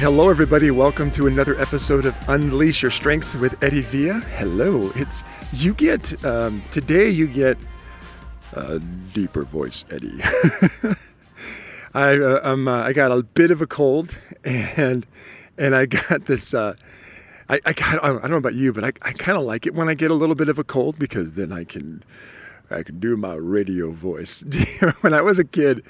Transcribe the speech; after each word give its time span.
right, 0.00 0.04
hello 0.06 0.30
everybody. 0.30 0.70
Welcome 0.70 1.10
to 1.12 1.26
another 1.26 1.60
episode 1.60 2.06
of 2.06 2.16
Unleash 2.28 2.80
Your 2.80 2.90
Strengths 2.90 3.36
with 3.36 3.62
Eddie 3.62 3.82
Villa. 3.82 4.20
Hello, 4.20 4.90
it's 4.94 5.24
you 5.52 5.74
get 5.74 6.24
um, 6.24 6.62
today. 6.70 7.10
You 7.10 7.26
get 7.26 7.58
a 8.54 8.78
deeper 8.78 9.42
voice, 9.42 9.84
Eddie. 9.90 10.18
I 11.94 12.16
uh, 12.18 12.40
um, 12.42 12.66
uh, 12.66 12.82
I 12.82 12.94
got 12.94 13.12
a 13.12 13.22
bit 13.22 13.50
of 13.50 13.60
a 13.60 13.66
cold, 13.66 14.18
and 14.44 15.06
and 15.58 15.76
I 15.76 15.84
got 15.86 16.24
this. 16.24 16.54
Uh, 16.54 16.74
I 17.50 17.60
I, 17.66 17.72
got, 17.74 18.02
I 18.02 18.08
don't 18.08 18.30
know 18.30 18.36
about 18.36 18.54
you, 18.54 18.72
but 18.72 18.84
I, 18.84 18.92
I 19.02 19.12
kind 19.12 19.36
of 19.36 19.44
like 19.44 19.66
it 19.66 19.74
when 19.74 19.90
I 19.90 19.94
get 19.94 20.10
a 20.10 20.14
little 20.14 20.36
bit 20.36 20.48
of 20.48 20.58
a 20.58 20.64
cold 20.64 20.98
because 20.98 21.32
then 21.32 21.52
I 21.52 21.64
can 21.64 22.02
I 22.70 22.82
can 22.84 23.00
do 23.00 23.16
my 23.18 23.34
radio 23.34 23.90
voice. 23.90 24.44
when 25.00 25.12
I 25.12 25.20
was 25.20 25.38
a 25.38 25.44
kid, 25.44 25.82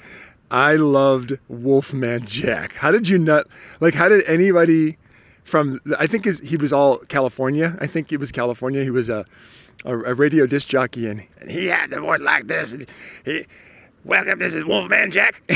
I 0.51 0.75
loved 0.75 1.39
Wolfman 1.47 2.25
Jack. 2.25 2.75
How 2.75 2.91
did 2.91 3.07
you 3.07 3.17
not 3.17 3.47
like? 3.79 3.93
How 3.93 4.09
did 4.09 4.25
anybody 4.25 4.97
from? 5.45 5.79
I 5.97 6.07
think 6.07 6.25
his, 6.25 6.41
he 6.41 6.57
was 6.57 6.73
all 6.73 6.97
California. 7.07 7.77
I 7.79 7.87
think 7.87 8.11
it 8.11 8.17
was 8.17 8.33
California. 8.33 8.83
He 8.83 8.89
was 8.89 9.09
a 9.09 9.25
a, 9.85 9.97
a 9.97 10.13
radio 10.13 10.45
disc 10.45 10.67
jockey, 10.67 11.07
and, 11.07 11.25
and, 11.39 11.49
he 11.49 11.67
had 11.67 11.89
the 11.89 12.01
voice 12.01 12.19
like 12.19 12.47
this. 12.47 12.73
And 12.73 12.85
he, 13.23 13.45
welcome, 14.03 14.39
this 14.39 14.53
is 14.53 14.65
Wolfman 14.65 15.09
Jack. 15.11 15.41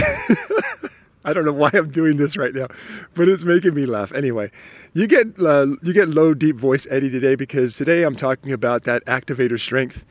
I 1.26 1.34
don't 1.34 1.43
know 1.43 1.54
why 1.54 1.71
I'm 1.73 1.90
doing 1.90 2.16
this 2.16 2.38
right 2.38 2.54
now, 2.54 2.68
but 3.16 3.27
it's 3.27 3.43
making 3.43 3.73
me 3.73 3.85
laugh. 3.85 4.13
Anyway, 4.13 4.49
you 4.93 5.07
get 5.07 5.38
uh, 5.40 5.76
you 5.84 5.91
get 5.91 6.09
low 6.13 6.34
deep 6.34 6.55
voice 6.55 6.88
Eddie 6.90 7.09
today 7.09 7.35
because 7.35 7.76
today 7.76 8.04
I'm 8.04 8.16
talking 8.16 8.54
about 8.54 8.84
that 8.84 9.04
activator 9.05 9.60
strength 9.60 10.05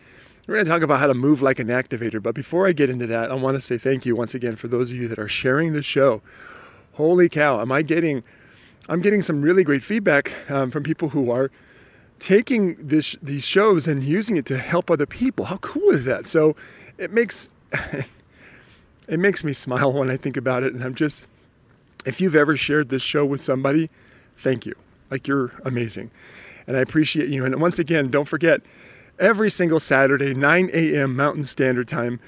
we're 0.46 0.54
going 0.54 0.64
to 0.64 0.70
talk 0.70 0.82
about 0.82 1.00
how 1.00 1.06
to 1.06 1.14
move 1.14 1.42
like 1.42 1.58
an 1.58 1.68
activator. 1.68 2.22
But 2.22 2.34
before 2.34 2.66
I 2.66 2.72
get 2.72 2.90
into 2.90 3.06
that, 3.06 3.30
I 3.30 3.34
want 3.34 3.56
to 3.56 3.60
say 3.60 3.78
thank 3.78 4.04
you 4.04 4.14
once 4.14 4.34
again 4.34 4.56
for 4.56 4.68
those 4.68 4.90
of 4.90 4.96
you 4.96 5.08
that 5.08 5.18
are 5.18 5.28
sharing 5.28 5.72
the 5.72 5.82
show. 5.82 6.22
Holy 6.94 7.28
cow, 7.28 7.60
am 7.60 7.72
I 7.72 7.82
getting 7.82 8.22
I'm 8.88 9.00
getting 9.00 9.22
some 9.22 9.40
really 9.40 9.64
great 9.64 9.82
feedback 9.82 10.32
um, 10.50 10.70
from 10.70 10.82
people 10.82 11.10
who 11.10 11.30
are 11.30 11.50
taking 12.18 12.76
this 12.78 13.16
these 13.22 13.46
shows 13.46 13.88
and 13.88 14.02
using 14.02 14.36
it 14.36 14.46
to 14.46 14.58
help 14.58 14.90
other 14.90 15.06
people. 15.06 15.46
How 15.46 15.56
cool 15.58 15.90
is 15.90 16.04
that? 16.04 16.28
So 16.28 16.54
it 16.98 17.10
makes 17.10 17.54
it 19.08 19.18
makes 19.18 19.42
me 19.42 19.52
smile 19.52 19.92
when 19.92 20.10
I 20.10 20.16
think 20.16 20.36
about 20.36 20.62
it 20.62 20.74
and 20.74 20.82
I'm 20.82 20.94
just 20.94 21.26
if 22.04 22.20
you've 22.20 22.36
ever 22.36 22.54
shared 22.54 22.90
this 22.90 23.02
show 23.02 23.24
with 23.24 23.40
somebody, 23.40 23.88
thank 24.36 24.66
you. 24.66 24.74
Like 25.10 25.26
you're 25.26 25.52
amazing. 25.64 26.10
And 26.66 26.76
I 26.76 26.80
appreciate 26.80 27.28
you. 27.28 27.44
And 27.44 27.60
once 27.60 27.78
again, 27.78 28.10
don't 28.10 28.28
forget 28.28 28.60
every 29.18 29.50
single 29.50 29.80
Saturday, 29.80 30.34
9 30.34 30.70
a.m. 30.72 31.16
Mountain 31.16 31.46
Standard 31.46 31.88
Time 31.88 32.20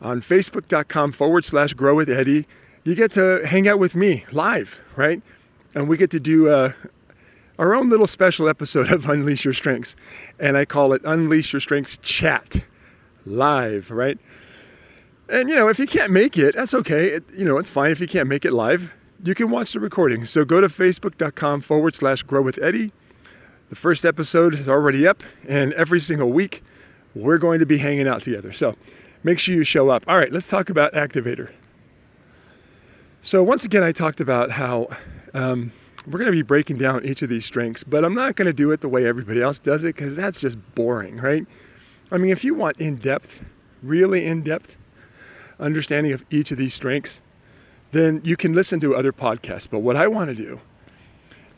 on 0.00 0.20
facebook.com 0.20 1.12
forward 1.12 1.44
slash 1.44 1.74
grow 1.74 1.94
with 1.94 2.08
Eddie. 2.08 2.46
You 2.84 2.94
get 2.94 3.12
to 3.12 3.42
hang 3.46 3.68
out 3.68 3.78
with 3.78 3.96
me 3.96 4.24
live, 4.32 4.80
right? 4.96 5.22
And 5.74 5.88
we 5.88 5.96
get 5.96 6.10
to 6.12 6.20
do 6.20 6.48
uh, 6.48 6.72
our 7.58 7.74
own 7.74 7.88
little 7.88 8.06
special 8.06 8.48
episode 8.48 8.92
of 8.92 9.08
Unleash 9.08 9.44
Your 9.44 9.54
Strengths. 9.54 9.96
And 10.38 10.56
I 10.56 10.64
call 10.64 10.92
it 10.92 11.02
Unleash 11.04 11.52
Your 11.52 11.60
Strengths 11.60 11.98
Chat 11.98 12.64
live, 13.26 13.90
right? 13.90 14.18
And 15.28 15.48
you 15.48 15.56
know, 15.56 15.68
if 15.68 15.78
you 15.78 15.86
can't 15.86 16.12
make 16.12 16.38
it, 16.38 16.54
that's 16.54 16.72
okay. 16.72 17.08
It, 17.08 17.24
you 17.36 17.44
know, 17.44 17.58
it's 17.58 17.68
fine 17.68 17.90
if 17.90 18.00
you 18.00 18.06
can't 18.06 18.28
make 18.28 18.44
it 18.44 18.52
live. 18.52 18.96
You 19.22 19.34
can 19.34 19.50
watch 19.50 19.72
the 19.72 19.80
recording. 19.80 20.24
So 20.24 20.44
go 20.44 20.60
to 20.60 20.68
facebook.com 20.68 21.60
forward 21.60 21.94
slash 21.94 22.22
grow 22.22 22.40
with 22.40 22.58
Eddie 22.62 22.92
the 23.68 23.76
first 23.76 24.04
episode 24.04 24.54
is 24.54 24.68
already 24.68 25.06
up, 25.06 25.22
and 25.46 25.72
every 25.74 26.00
single 26.00 26.30
week 26.30 26.62
we're 27.14 27.38
going 27.38 27.58
to 27.58 27.66
be 27.66 27.78
hanging 27.78 28.08
out 28.08 28.22
together. 28.22 28.52
So 28.52 28.76
make 29.22 29.38
sure 29.38 29.54
you 29.54 29.64
show 29.64 29.90
up. 29.90 30.04
All 30.06 30.16
right, 30.16 30.32
let's 30.32 30.48
talk 30.48 30.70
about 30.70 30.92
Activator. 30.92 31.50
So, 33.20 33.42
once 33.42 33.64
again, 33.64 33.82
I 33.82 33.92
talked 33.92 34.20
about 34.20 34.52
how 34.52 34.88
um, 35.34 35.72
we're 36.06 36.18
going 36.18 36.30
to 36.30 36.36
be 36.36 36.42
breaking 36.42 36.78
down 36.78 37.04
each 37.04 37.20
of 37.20 37.28
these 37.28 37.44
strengths, 37.44 37.84
but 37.84 38.04
I'm 38.04 38.14
not 38.14 38.36
going 38.36 38.46
to 38.46 38.52
do 38.52 38.70
it 38.70 38.80
the 38.80 38.88
way 38.88 39.06
everybody 39.06 39.42
else 39.42 39.58
does 39.58 39.84
it 39.84 39.96
because 39.96 40.16
that's 40.16 40.40
just 40.40 40.56
boring, 40.74 41.18
right? 41.18 41.46
I 42.10 42.16
mean, 42.16 42.30
if 42.30 42.44
you 42.44 42.54
want 42.54 42.80
in 42.80 42.96
depth, 42.96 43.44
really 43.82 44.24
in 44.24 44.42
depth 44.42 44.76
understanding 45.60 46.12
of 46.12 46.24
each 46.30 46.52
of 46.52 46.58
these 46.58 46.72
strengths, 46.72 47.20
then 47.90 48.20
you 48.24 48.36
can 48.36 48.52
listen 48.52 48.80
to 48.80 48.94
other 48.94 49.12
podcasts. 49.12 49.68
But 49.68 49.80
what 49.80 49.96
I 49.96 50.06
want 50.06 50.30
to 50.30 50.34
do 50.34 50.60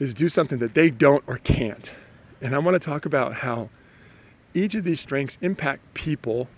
is 0.00 0.15
do 0.15 0.28
something 0.28 0.59
that 0.59 0.75
they 0.75 0.91
don't 0.91 1.22
or 1.28 1.38
can't. 1.38 1.94
And 2.41 2.55
I 2.55 2.59
want 2.59 2.75
to 2.75 2.84
talk 2.84 3.06
about 3.06 3.34
how 3.34 3.69
each 4.55 4.75
of 4.75 4.83
these 4.83 4.99
strengths 4.99 5.38
impact 5.41 5.94
people 5.94 6.49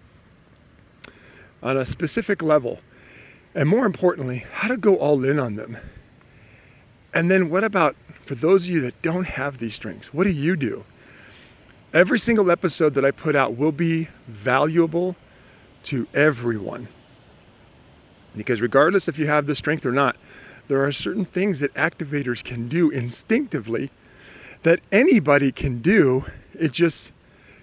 on 1.63 1.77
a 1.77 1.85
specific 1.85 2.43
level. 2.43 2.79
And 3.55 3.69
more 3.69 3.85
importantly, 3.85 4.45
how 4.51 4.69
to 4.69 4.79
go 4.79 4.97
all 4.97 5.23
in 5.25 5.39
on 5.39 5.57
them. 5.57 5.77
And 7.13 7.31
then 7.31 7.51
what 7.51 7.65
about 7.65 7.97
for 8.23 8.35
those 8.35 8.65
of 8.65 8.71
you 8.71 8.81
that 8.83 9.03
don't 9.03 9.27
have 9.27 9.59
these 9.59 9.75
strengths? 9.75 10.15
What 10.15 10.25
do 10.25 10.31
you 10.31 10.57
do? 10.57 10.85
Every 11.93 12.19
single 12.19 12.51
episode 12.51 12.95
that 12.95 13.05
I 13.05 13.11
put 13.11 13.37
out 13.37 13.57
will 13.57 13.73
be 13.73 14.09
valuable 14.27 15.17
to 15.85 16.07
everyone. 16.15 16.89
Because 18.35 18.63
regardless 18.63 19.09
if 19.09 19.19
you 19.19 19.27
have 19.27 19.45
the 19.47 19.55
strength 19.55 19.85
or 19.85 19.93
not, 19.93 20.17
there 20.69 20.85
are 20.85 20.93
certain 20.93 21.25
things 21.25 21.61
that 21.61 21.73
activators 21.75 22.43
can 22.43 22.69
do 22.69 22.91
instinctively 22.91 23.91
that 24.63 24.81
anybody 24.91 25.53
can 25.53 25.81
do. 25.81 26.25
It 26.59 26.73
just 26.73 27.13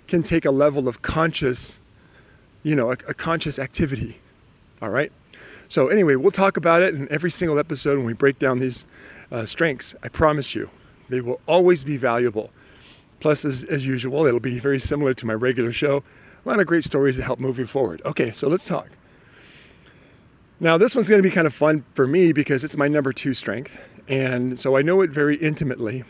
can 0.07 0.21
take 0.21 0.45
a 0.45 0.51
level 0.51 0.87
of 0.87 1.01
conscious, 1.01 1.79
you 2.63 2.75
know, 2.75 2.89
a, 2.89 2.97
a 3.07 3.13
conscious 3.13 3.57
activity. 3.59 4.19
All 4.81 4.89
right. 4.89 5.11
So 5.67 5.87
anyway, 5.87 6.15
we'll 6.15 6.31
talk 6.31 6.57
about 6.57 6.81
it 6.81 6.95
in 6.95 7.07
every 7.11 7.29
single 7.29 7.59
episode 7.59 7.97
when 7.97 8.05
we 8.05 8.13
break 8.13 8.39
down 8.39 8.59
these 8.59 8.85
uh, 9.31 9.45
strengths. 9.45 9.95
I 10.03 10.09
promise 10.09 10.55
you, 10.55 10.69
they 11.09 11.21
will 11.21 11.39
always 11.47 11.83
be 11.83 11.97
valuable. 11.97 12.49
Plus, 13.19 13.45
as, 13.45 13.63
as 13.65 13.85
usual, 13.85 14.25
it'll 14.25 14.39
be 14.39 14.59
very 14.59 14.79
similar 14.79 15.13
to 15.13 15.25
my 15.25 15.33
regular 15.33 15.71
show. 15.71 16.03
A 16.45 16.49
lot 16.49 16.59
of 16.59 16.67
great 16.67 16.85
stories 16.85 17.17
to 17.17 17.23
help 17.23 17.39
moving 17.39 17.65
forward. 17.65 18.01
Okay, 18.05 18.31
so 18.31 18.47
let's 18.47 18.67
talk. 18.67 18.89
Now, 20.61 20.77
this 20.77 20.93
one's 20.93 21.07
going 21.07 21.21
to 21.21 21.27
be 21.27 21.33
kind 21.33 21.47
of 21.47 21.53
fun 21.53 21.85
for 21.93 22.05
me 22.05 22.33
because 22.33 22.65
it's 22.65 22.75
my 22.75 22.89
number 22.89 23.13
two 23.13 23.33
strength. 23.33 23.87
And 24.09 24.59
so 24.59 24.75
I 24.75 24.81
know 24.81 25.01
it 25.01 25.09
very 25.09 25.37
intimately. 25.37 26.03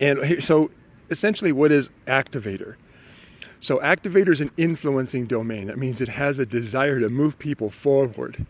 And 0.00 0.42
so 0.42 0.70
essentially, 1.08 1.52
what 1.52 1.70
is 1.70 1.90
activator? 2.06 2.74
So, 3.60 3.78
activator 3.78 4.30
is 4.30 4.40
an 4.40 4.50
influencing 4.56 5.26
domain. 5.26 5.68
That 5.68 5.78
means 5.78 6.00
it 6.00 6.08
has 6.08 6.40
a 6.40 6.46
desire 6.46 6.98
to 6.98 7.08
move 7.08 7.38
people 7.38 7.70
forward. 7.70 8.44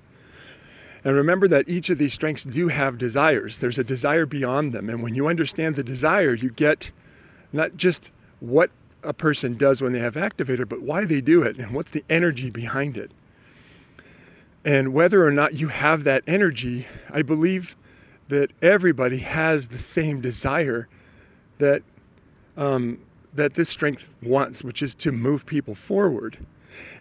And 1.05 1.17
remember 1.17 1.49
that 1.49 1.69
each 1.69 1.91
of 1.91 1.99
these 1.99 2.15
strengths 2.15 2.45
do 2.45 2.69
have 2.69 2.97
desires. 2.97 3.59
There's 3.59 3.79
a 3.79 3.85
desire 3.85 4.25
beyond 4.25 4.73
them. 4.73 4.89
And 4.89 5.03
when 5.03 5.15
you 5.15 5.27
understand 5.27 5.75
the 5.75 5.83
desire, 5.83 6.33
you 6.33 6.49
get 6.49 6.93
not 7.53 7.77
just 7.77 8.11
what 8.41 8.71
a 9.03 9.13
person 9.13 9.57
does 9.57 9.83
when 9.83 9.93
they 9.93 9.99
have 9.99 10.15
activator, 10.15 10.67
but 10.67 10.81
why 10.81 11.05
they 11.05 11.21
do 11.21 11.43
it 11.43 11.59
and 11.59 11.75
what's 11.75 11.91
the 11.91 12.05
energy 12.09 12.49
behind 12.49 12.97
it. 12.97 13.11
And 14.65 14.93
whether 14.93 15.27
or 15.27 15.33
not 15.33 15.55
you 15.55 15.69
have 15.69 16.05
that 16.05 16.23
energy, 16.27 16.87
I 17.11 17.23
believe 17.23 17.77
that 18.29 18.51
everybody 18.63 19.19
has 19.19 19.69
the 19.69 19.79
same 19.79 20.21
desire 20.21 20.89
that 21.59 21.83
um, 22.57 22.99
that 23.35 23.55
this 23.55 23.69
strength 23.69 24.13
wants, 24.23 24.63
which 24.63 24.83
is 24.83 24.95
to 24.95 25.11
move 25.11 25.47
people 25.47 25.75
forward 25.75 26.39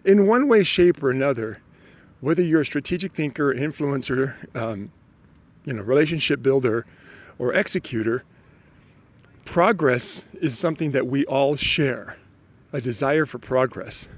in 0.04 0.26
one 0.26 0.48
way, 0.48 0.62
shape, 0.62 1.02
or 1.02 1.10
another. 1.10 1.58
Whether 2.20 2.42
you're 2.42 2.60
a 2.60 2.64
strategic 2.64 3.12
thinker, 3.12 3.52
influencer, 3.52 4.34
um, 4.56 4.92
you 5.64 5.72
know, 5.72 5.82
relationship 5.82 6.42
builder, 6.42 6.86
or 7.38 7.52
executor, 7.52 8.24
progress 9.44 10.24
is 10.40 10.56
something 10.56 10.92
that 10.92 11.06
we 11.06 11.24
all 11.26 11.56
share 11.56 12.16
a 12.72 12.80
desire 12.80 13.26
for 13.26 13.38
progress. 13.38 14.08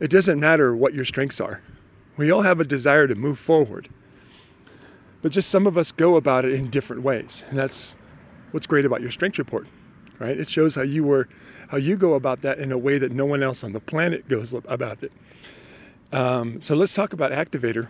It 0.00 0.10
doesn't 0.10 0.38
matter 0.38 0.74
what 0.74 0.94
your 0.94 1.04
strengths 1.04 1.40
are. 1.40 1.60
We 2.16 2.30
all 2.30 2.42
have 2.42 2.60
a 2.60 2.64
desire 2.64 3.06
to 3.06 3.14
move 3.14 3.38
forward. 3.38 3.88
But 5.22 5.32
just 5.32 5.48
some 5.48 5.66
of 5.66 5.78
us 5.78 5.92
go 5.92 6.16
about 6.16 6.44
it 6.44 6.52
in 6.52 6.68
different 6.68 7.02
ways. 7.02 7.44
And 7.48 7.56
that's 7.56 7.94
what's 8.50 8.66
great 8.66 8.84
about 8.84 9.00
your 9.00 9.10
strength 9.10 9.38
report, 9.38 9.66
right? 10.18 10.38
It 10.38 10.48
shows 10.48 10.74
how 10.74 10.82
you 10.82 11.04
were 11.04 11.28
how 11.68 11.78
you 11.78 11.96
go 11.96 12.12
about 12.14 12.42
that 12.42 12.58
in 12.58 12.70
a 12.70 12.76
way 12.76 12.98
that 12.98 13.12
no 13.12 13.24
one 13.24 13.42
else 13.42 13.64
on 13.64 13.72
the 13.72 13.80
planet 13.80 14.28
goes 14.28 14.52
about 14.52 15.02
it. 15.02 15.10
Um, 16.12 16.60
so 16.60 16.74
let's 16.74 16.94
talk 16.94 17.14
about 17.14 17.32
activator. 17.32 17.88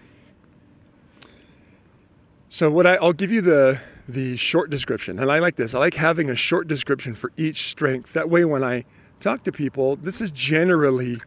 So 2.49 2.71
what 2.71 2.87
I, 2.87 2.95
I'll 2.97 3.13
give 3.13 3.33
you 3.33 3.41
the 3.41 3.81
the 4.07 4.37
short 4.37 4.69
description, 4.71 5.19
and 5.19 5.33
I 5.33 5.39
like 5.39 5.57
this. 5.57 5.75
I 5.75 5.79
like 5.79 5.95
having 5.95 6.29
a 6.29 6.35
short 6.35 6.69
description 6.69 7.15
for 7.15 7.33
each 7.37 7.69
strength. 7.69 8.13
That 8.13 8.29
way, 8.29 8.45
when 8.45 8.63
I 8.63 8.85
talk 9.21 9.43
to 9.45 9.53
people, 9.53 9.97
this 9.97 10.21
is 10.21 10.31
generally 10.31 11.21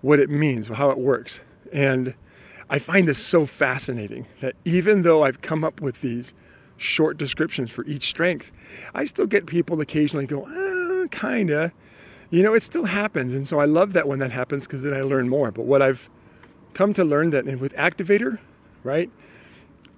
what 0.00 0.18
it 0.18 0.30
means, 0.30 0.68
how 0.68 0.90
it 0.90 0.98
works. 0.98 1.42
And 1.72 2.14
I 2.70 2.78
find 2.78 3.08
this 3.08 3.18
so 3.18 3.46
fascinating 3.46 4.26
that 4.40 4.54
even 4.64 5.02
though 5.02 5.24
I've 5.24 5.40
come 5.40 5.64
up 5.64 5.80
with 5.80 6.00
these 6.00 6.34
short 6.76 7.16
descriptions 7.16 7.70
for 7.70 7.84
each 7.86 8.02
strength, 8.02 8.52
I 8.94 9.04
still 9.04 9.26
get 9.26 9.46
people 9.46 9.80
occasionally 9.80 10.26
go, 10.26 10.46
ah, 10.46 11.06
kinda. 11.10 11.72
You 12.30 12.42
know, 12.42 12.54
it 12.54 12.62
still 12.62 12.84
happens. 12.84 13.34
And 13.34 13.48
so 13.48 13.58
I 13.58 13.64
love 13.64 13.94
that 13.94 14.06
when 14.06 14.18
that 14.18 14.32
happens 14.32 14.66
because 14.66 14.82
then 14.82 14.92
I 14.92 15.00
learn 15.00 15.28
more. 15.28 15.50
But 15.50 15.64
what 15.64 15.80
I've 15.80 16.10
come 16.74 16.92
to 16.94 17.04
learn 17.04 17.30
that 17.30 17.44
with 17.58 17.74
activator, 17.74 18.38
right? 18.84 19.10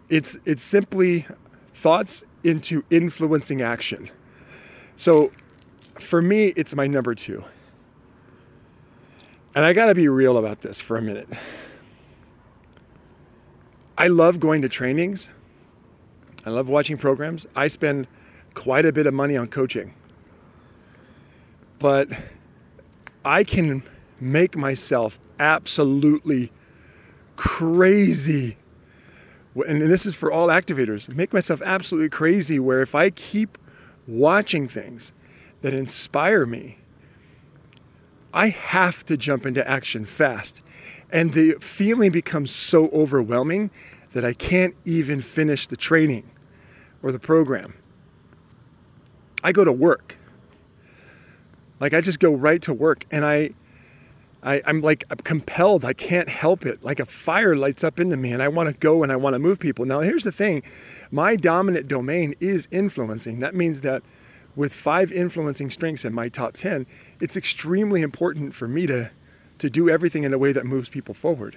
It's 0.08 0.38
it's 0.44 0.62
simply 0.62 1.26
thoughts 1.72 2.24
into 2.42 2.84
influencing 2.90 3.62
action. 3.62 4.10
So 4.96 5.30
for 5.98 6.22
me, 6.22 6.52
it's 6.56 6.74
my 6.74 6.86
number 6.86 7.14
two. 7.14 7.44
And 9.54 9.64
I 9.64 9.72
got 9.72 9.86
to 9.86 9.94
be 9.94 10.08
real 10.08 10.36
about 10.36 10.60
this 10.60 10.80
for 10.80 10.96
a 10.96 11.02
minute. 11.02 11.28
I 13.98 14.06
love 14.06 14.38
going 14.40 14.62
to 14.62 14.68
trainings. 14.68 15.30
I 16.46 16.50
love 16.50 16.68
watching 16.68 16.96
programs. 16.96 17.46
I 17.54 17.66
spend 17.66 18.06
quite 18.54 18.84
a 18.84 18.92
bit 18.92 19.06
of 19.06 19.12
money 19.12 19.36
on 19.36 19.48
coaching. 19.48 19.94
But 21.78 22.08
I 23.24 23.44
can 23.44 23.82
make 24.20 24.56
myself 24.56 25.18
absolutely 25.38 26.52
crazy. 27.36 28.56
And 29.54 29.82
this 29.82 30.06
is 30.06 30.14
for 30.14 30.30
all 30.30 30.48
activators. 30.48 31.14
Make 31.14 31.32
myself 31.32 31.60
absolutely 31.62 32.10
crazy 32.10 32.58
where 32.58 32.82
if 32.82 32.94
I 32.94 33.10
keep 33.10 33.58
watching 34.06 34.68
things 34.68 35.12
that 35.62 35.72
inspire 35.72 36.46
me, 36.46 36.78
I 38.32 38.48
have 38.48 39.04
to 39.06 39.16
jump 39.16 39.46
into 39.46 39.66
action 39.68 40.04
fast. 40.04 40.62
And 41.12 41.32
the 41.32 41.54
feeling 41.60 42.12
becomes 42.12 42.50
so 42.50 42.88
overwhelming 42.88 43.70
that 44.12 44.24
I 44.24 44.32
can't 44.32 44.74
even 44.84 45.20
finish 45.20 45.66
the 45.66 45.76
training 45.76 46.30
or 47.02 47.12
the 47.12 47.18
program. 47.18 47.74
I 49.42 49.52
go 49.52 49.64
to 49.64 49.72
work. 49.72 50.16
Like 51.80 51.94
I 51.94 52.00
just 52.00 52.20
go 52.20 52.32
right 52.32 52.60
to 52.62 52.74
work 52.74 53.06
and 53.10 53.24
I 53.24 53.50
I, 54.42 54.62
am 54.66 54.80
like 54.80 55.04
I'm 55.10 55.18
compelled. 55.18 55.84
I 55.84 55.92
can't 55.92 56.28
help 56.28 56.64
it. 56.64 56.82
Like 56.82 56.98
a 56.98 57.04
fire 57.04 57.54
lights 57.54 57.84
up 57.84 58.00
into 58.00 58.16
me, 58.16 58.32
and 58.32 58.42
I 58.42 58.48
want 58.48 58.70
to 58.70 58.78
go 58.78 59.02
and 59.02 59.12
I 59.12 59.16
want 59.16 59.34
to 59.34 59.38
move 59.38 59.60
people. 59.60 59.84
Now, 59.84 60.00
here's 60.00 60.24
the 60.24 60.32
thing 60.32 60.62
my 61.10 61.36
dominant 61.36 61.88
domain 61.88 62.34
is 62.40 62.66
influencing. 62.70 63.40
That 63.40 63.54
means 63.54 63.82
that 63.82 64.02
with 64.56 64.72
five 64.72 65.12
influencing 65.12 65.70
strengths 65.70 66.04
in 66.04 66.12
my 66.12 66.28
top 66.28 66.54
10, 66.54 66.86
it's 67.20 67.36
extremely 67.36 68.02
important 68.02 68.54
for 68.54 68.66
me 68.68 68.86
to, 68.86 69.10
to 69.58 69.70
do 69.70 69.88
everything 69.88 70.24
in 70.24 70.32
a 70.32 70.38
way 70.38 70.52
that 70.52 70.66
moves 70.66 70.88
people 70.88 71.14
forward. 71.14 71.56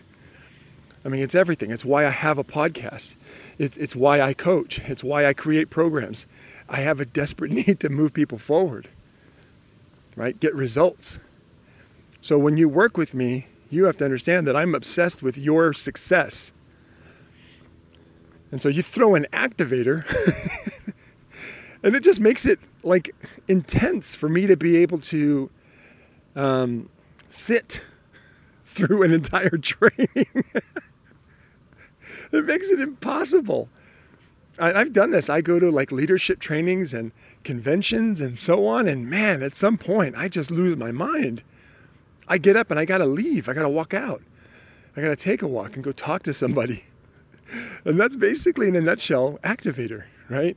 I 1.05 1.09
mean, 1.09 1.21
it's 1.21 1.35
everything. 1.35 1.69
It's 1.71 1.83
why 1.83 2.05
I 2.05 2.11
have 2.11 2.37
a 2.37 2.43
podcast. 2.43 3.15
It's, 3.57 3.75
it's 3.77 3.95
why 3.95 4.21
I 4.21 4.33
coach. 4.33 4.79
It's 4.89 5.03
why 5.03 5.25
I 5.25 5.33
create 5.33 5.69
programs. 5.69 6.25
I 6.69 6.77
have 6.77 6.99
a 6.99 7.05
desperate 7.05 7.51
need 7.67 7.79
to 7.81 7.89
move 7.89 8.13
people 8.13 8.37
forward, 8.37 8.87
right? 10.15 10.39
Get 10.39 10.55
results. 10.55 11.19
So 12.21 12.37
when 12.39 12.55
you 12.55 12.69
work 12.69 12.95
with 12.95 13.13
me, 13.13 13.47
you 13.69 13.85
have 13.85 13.97
to 13.97 14.05
understand 14.05 14.47
that 14.47 14.55
I'm 14.55 14.75
obsessed 14.75 15.21
with 15.21 15.37
your 15.37 15.73
success. 15.73 16.53
And 18.51 18.61
so 18.61 18.69
you 18.69 18.81
throw 18.81 19.15
an 19.15 19.25
activator, 19.33 20.05
and 21.83 21.95
it 21.95 22.03
just 22.03 22.19
makes 22.19 22.45
it 22.45 22.59
like 22.81 23.13
intense 23.47 24.15
for 24.15 24.29
me 24.29 24.47
to 24.47 24.55
be 24.55 24.77
able 24.77 24.99
to 24.99 25.49
um, 26.35 26.89
sit 27.29 27.83
through 28.65 29.03
an 29.03 29.11
entire 29.11 29.49
training. 29.57 30.45
it 32.31 32.45
makes 32.45 32.69
it 32.69 32.79
impossible. 32.79 33.69
I, 34.57 34.73
I've 34.73 34.93
done 34.93 35.11
this. 35.11 35.29
I 35.29 35.41
go 35.41 35.59
to 35.59 35.69
like 35.69 35.91
leadership 35.91 36.39
trainings 36.39 36.93
and 36.93 37.11
conventions 37.43 38.21
and 38.21 38.37
so 38.37 38.65
on, 38.67 38.87
and 38.87 39.09
man, 39.09 39.43
at 39.43 39.55
some 39.55 39.77
point, 39.77 40.15
I 40.17 40.29
just 40.29 40.51
lose 40.51 40.77
my 40.77 40.91
mind. 40.91 41.43
I 42.27 42.37
get 42.37 42.55
up 42.55 42.71
and 42.71 42.79
I 42.79 42.85
gotta 42.85 43.05
leave. 43.05 43.49
I 43.49 43.53
gotta 43.53 43.69
walk 43.69 43.93
out. 43.93 44.21
I 44.95 45.01
gotta 45.01 45.15
take 45.15 45.41
a 45.41 45.47
walk 45.47 45.75
and 45.75 45.83
go 45.83 45.91
talk 45.91 46.23
to 46.23 46.33
somebody. 46.33 46.85
And 47.83 47.99
that's 47.99 48.15
basically, 48.15 48.69
in 48.69 48.75
a 48.77 48.81
nutshell, 48.81 49.37
activator, 49.43 50.05
right? 50.29 50.55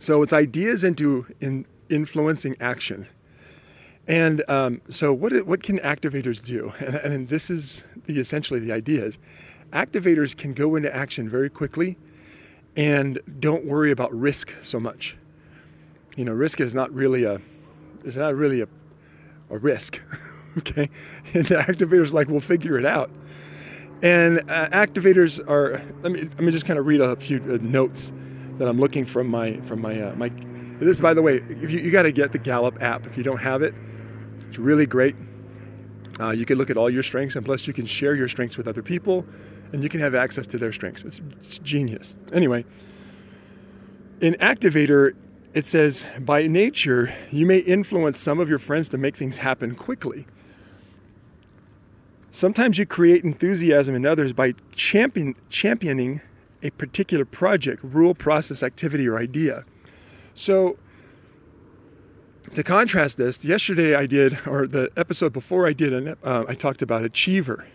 So 0.00 0.22
it's 0.22 0.32
ideas 0.32 0.82
into 0.82 1.26
in 1.40 1.66
influencing 1.90 2.56
action. 2.58 3.06
And 4.08 4.42
um, 4.48 4.80
so, 4.88 5.12
what, 5.12 5.46
what 5.46 5.62
can 5.62 5.78
activators 5.78 6.42
do? 6.42 6.72
And, 6.80 6.96
and 6.96 7.28
this 7.28 7.50
is 7.50 7.86
the, 8.06 8.18
essentially 8.18 8.58
the 8.60 8.72
idea 8.72 9.04
is 9.04 9.18
activators 9.72 10.36
can 10.36 10.52
go 10.54 10.74
into 10.74 10.94
action 10.94 11.28
very 11.28 11.50
quickly 11.50 11.98
and 12.74 13.20
don't 13.38 13.66
worry 13.66 13.90
about 13.90 14.12
risk 14.12 14.56
so 14.60 14.80
much. 14.80 15.18
You 16.16 16.24
know, 16.24 16.32
risk 16.32 16.60
is 16.60 16.74
not 16.74 16.90
really 16.92 17.24
a 17.24 17.38
is 18.02 18.16
not 18.16 18.34
really 18.34 18.62
a, 18.62 18.68
a 19.50 19.58
risk. 19.58 20.00
okay, 20.58 20.88
and 21.34 21.44
the 21.44 21.56
activators 21.56 22.14
like 22.14 22.28
we'll 22.28 22.40
figure 22.40 22.78
it 22.78 22.86
out. 22.86 23.10
And 24.02 24.38
uh, 24.48 24.70
activators 24.70 25.46
are. 25.46 25.72
Let 26.02 26.12
me 26.12 26.22
let 26.22 26.40
me 26.40 26.52
just 26.52 26.64
kind 26.64 26.78
of 26.78 26.86
read 26.86 27.02
a 27.02 27.16
few 27.16 27.36
uh, 27.36 27.58
notes 27.60 28.14
that 28.60 28.68
I'm 28.68 28.78
looking 28.78 29.06
from 29.06 29.26
my 29.26 29.56
from 29.62 29.80
my 29.80 30.00
uh, 30.00 30.14
my. 30.16 30.30
This, 30.78 31.00
by 31.00 31.14
the 31.14 31.22
way, 31.22 31.36
if 31.48 31.70
you, 31.70 31.80
you 31.80 31.90
got 31.90 32.02
to 32.02 32.12
get 32.12 32.32
the 32.32 32.38
Gallup 32.38 32.82
app 32.82 33.06
if 33.06 33.16
you 33.16 33.22
don't 33.22 33.40
have 33.40 33.62
it. 33.62 33.74
It's 34.48 34.58
really 34.58 34.84
great. 34.84 35.16
Uh, 36.20 36.32
you 36.32 36.44
can 36.44 36.58
look 36.58 36.68
at 36.68 36.76
all 36.76 36.90
your 36.90 37.02
strengths, 37.02 37.36
and 37.36 37.44
plus 37.44 37.66
you 37.66 37.72
can 37.72 37.86
share 37.86 38.14
your 38.14 38.28
strengths 38.28 38.58
with 38.58 38.68
other 38.68 38.82
people, 38.82 39.24
and 39.72 39.82
you 39.82 39.88
can 39.88 40.00
have 40.00 40.14
access 40.14 40.46
to 40.48 40.58
their 40.58 40.72
strengths. 40.72 41.04
It's, 41.04 41.22
it's 41.40 41.58
genius. 41.58 42.14
Anyway, 42.34 42.66
in 44.20 44.34
Activator, 44.34 45.14
it 45.54 45.64
says, 45.64 46.04
by 46.20 46.46
nature, 46.46 47.14
you 47.30 47.46
may 47.46 47.60
influence 47.60 48.20
some 48.20 48.38
of 48.38 48.50
your 48.50 48.58
friends 48.58 48.90
to 48.90 48.98
make 48.98 49.16
things 49.16 49.38
happen 49.38 49.74
quickly. 49.74 50.26
Sometimes 52.30 52.76
you 52.76 52.84
create 52.84 53.24
enthusiasm 53.24 53.94
in 53.94 54.04
others 54.04 54.34
by 54.34 54.52
champion, 54.74 55.34
championing 55.48 56.20
a 56.62 56.70
particular 56.70 57.24
project, 57.24 57.82
rule, 57.82 58.14
process, 58.14 58.62
activity, 58.62 59.08
or 59.08 59.18
idea. 59.18 59.64
So, 60.34 60.76
to 62.54 62.62
contrast 62.62 63.16
this, 63.16 63.44
yesterday 63.44 63.94
I 63.94 64.06
did, 64.06 64.46
or 64.46 64.66
the 64.66 64.90
episode 64.96 65.32
before 65.32 65.66
I 65.66 65.72
did, 65.72 66.16
uh, 66.22 66.44
I 66.48 66.54
talked 66.54 66.82
about 66.82 67.04
achiever. 67.04 67.66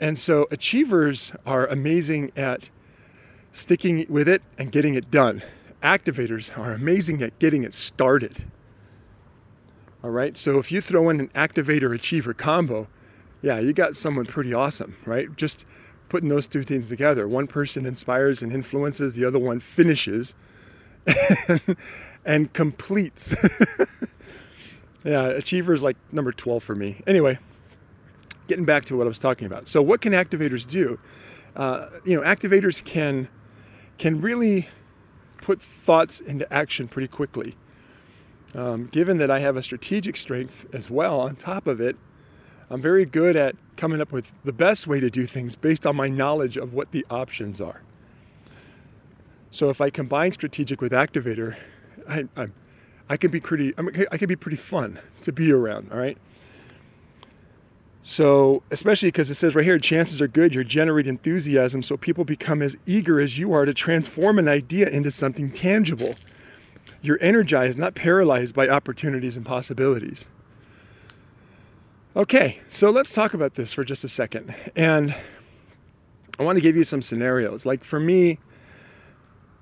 And 0.00 0.18
so 0.18 0.46
achievers 0.50 1.34
are 1.46 1.66
amazing 1.66 2.32
at 2.36 2.68
sticking 3.52 4.04
with 4.08 4.28
it 4.28 4.42
and 4.58 4.72
getting 4.72 4.94
it 4.94 5.10
done. 5.10 5.42
Activators 5.82 6.58
are 6.58 6.72
amazing 6.72 7.22
at 7.22 7.38
getting 7.38 7.62
it 7.62 7.72
started. 7.72 8.44
All 10.02 10.10
right, 10.10 10.36
so 10.36 10.58
if 10.58 10.70
you 10.70 10.80
throw 10.80 11.08
in 11.08 11.20
an 11.20 11.28
activator 11.28 11.94
achiever 11.94 12.34
combo, 12.34 12.88
yeah, 13.40 13.60
you 13.60 13.72
got 13.72 13.96
someone 13.96 14.26
pretty 14.26 14.52
awesome, 14.52 14.96
right? 15.06 15.34
Just 15.36 15.64
putting 16.08 16.28
those 16.28 16.46
two 16.46 16.62
things 16.62 16.88
together. 16.88 17.26
One 17.26 17.46
person 17.46 17.86
inspires 17.86 18.42
and 18.42 18.52
influences, 18.52 19.16
the 19.16 19.24
other 19.24 19.38
one 19.38 19.60
finishes. 19.60 20.34
and 22.24 22.52
completes. 22.52 23.34
yeah, 25.04 25.26
achiever 25.26 25.72
is 25.72 25.82
like 25.82 25.96
number 26.12 26.32
12 26.32 26.62
for 26.62 26.74
me. 26.74 27.02
Anyway, 27.06 27.38
getting 28.46 28.64
back 28.64 28.84
to 28.86 28.96
what 28.96 29.06
I 29.06 29.08
was 29.08 29.18
talking 29.18 29.46
about. 29.46 29.68
So, 29.68 29.82
what 29.82 30.00
can 30.00 30.12
activators 30.12 30.68
do? 30.68 30.98
Uh, 31.54 31.86
you 32.04 32.16
know, 32.16 32.22
activators 32.22 32.84
can 32.84 33.28
can 33.98 34.20
really 34.20 34.68
put 35.40 35.62
thoughts 35.62 36.20
into 36.20 36.50
action 36.52 36.88
pretty 36.88 37.08
quickly. 37.08 37.54
Um, 38.54 38.86
given 38.86 39.18
that 39.18 39.30
I 39.30 39.40
have 39.40 39.56
a 39.56 39.62
strategic 39.62 40.16
strength 40.16 40.66
as 40.72 40.88
well 40.88 41.20
on 41.20 41.36
top 41.36 41.66
of 41.66 41.80
it, 41.80 41.96
I'm 42.70 42.80
very 42.80 43.04
good 43.04 43.36
at 43.36 43.56
coming 43.76 44.00
up 44.00 44.12
with 44.12 44.32
the 44.44 44.52
best 44.52 44.86
way 44.86 45.00
to 45.00 45.10
do 45.10 45.26
things 45.26 45.54
based 45.56 45.86
on 45.86 45.96
my 45.96 46.08
knowledge 46.08 46.56
of 46.56 46.72
what 46.72 46.92
the 46.92 47.04
options 47.10 47.60
are. 47.60 47.82
So 49.50 49.70
if 49.70 49.80
I 49.80 49.90
combine 49.90 50.32
strategic 50.32 50.80
with 50.80 50.92
activator, 50.92 51.56
I, 52.08 52.24
I, 52.36 52.48
I 53.08 53.16
can 53.16 53.30
be 53.30 53.40
pretty, 53.40 53.72
I'm, 53.76 53.88
I 54.10 54.16
can 54.16 54.28
be 54.28 54.36
pretty 54.36 54.56
fun 54.56 54.98
to 55.22 55.32
be 55.32 55.52
around. 55.52 55.92
All 55.92 55.98
right. 55.98 56.18
So, 58.06 58.62
especially 58.70 59.08
because 59.08 59.30
it 59.30 59.36
says 59.36 59.54
right 59.54 59.64
here, 59.64 59.78
chances 59.78 60.20
are 60.20 60.28
good 60.28 60.54
you 60.54 60.62
generate 60.62 61.06
enthusiasm 61.06 61.82
so 61.82 61.96
people 61.96 62.24
become 62.24 62.60
as 62.60 62.76
eager 62.84 63.18
as 63.18 63.38
you 63.38 63.52
are 63.54 63.64
to 63.64 63.72
transform 63.72 64.38
an 64.38 64.46
idea 64.46 64.88
into 64.88 65.10
something 65.10 65.50
tangible. 65.50 66.14
You're 67.00 67.18
energized, 67.22 67.78
not 67.78 67.94
paralyzed 67.94 68.54
by 68.54 68.68
opportunities 68.68 69.36
and 69.36 69.46
possibilities. 69.46 70.28
Okay, 72.16 72.60
so 72.68 72.90
let's 72.90 73.12
talk 73.12 73.34
about 73.34 73.54
this 73.54 73.72
for 73.72 73.82
just 73.82 74.04
a 74.04 74.08
second. 74.08 74.54
And 74.76 75.12
I 76.38 76.44
want 76.44 76.54
to 76.56 76.62
give 76.62 76.76
you 76.76 76.84
some 76.84 77.02
scenarios. 77.02 77.66
Like 77.66 77.82
for 77.82 77.98
me, 77.98 78.38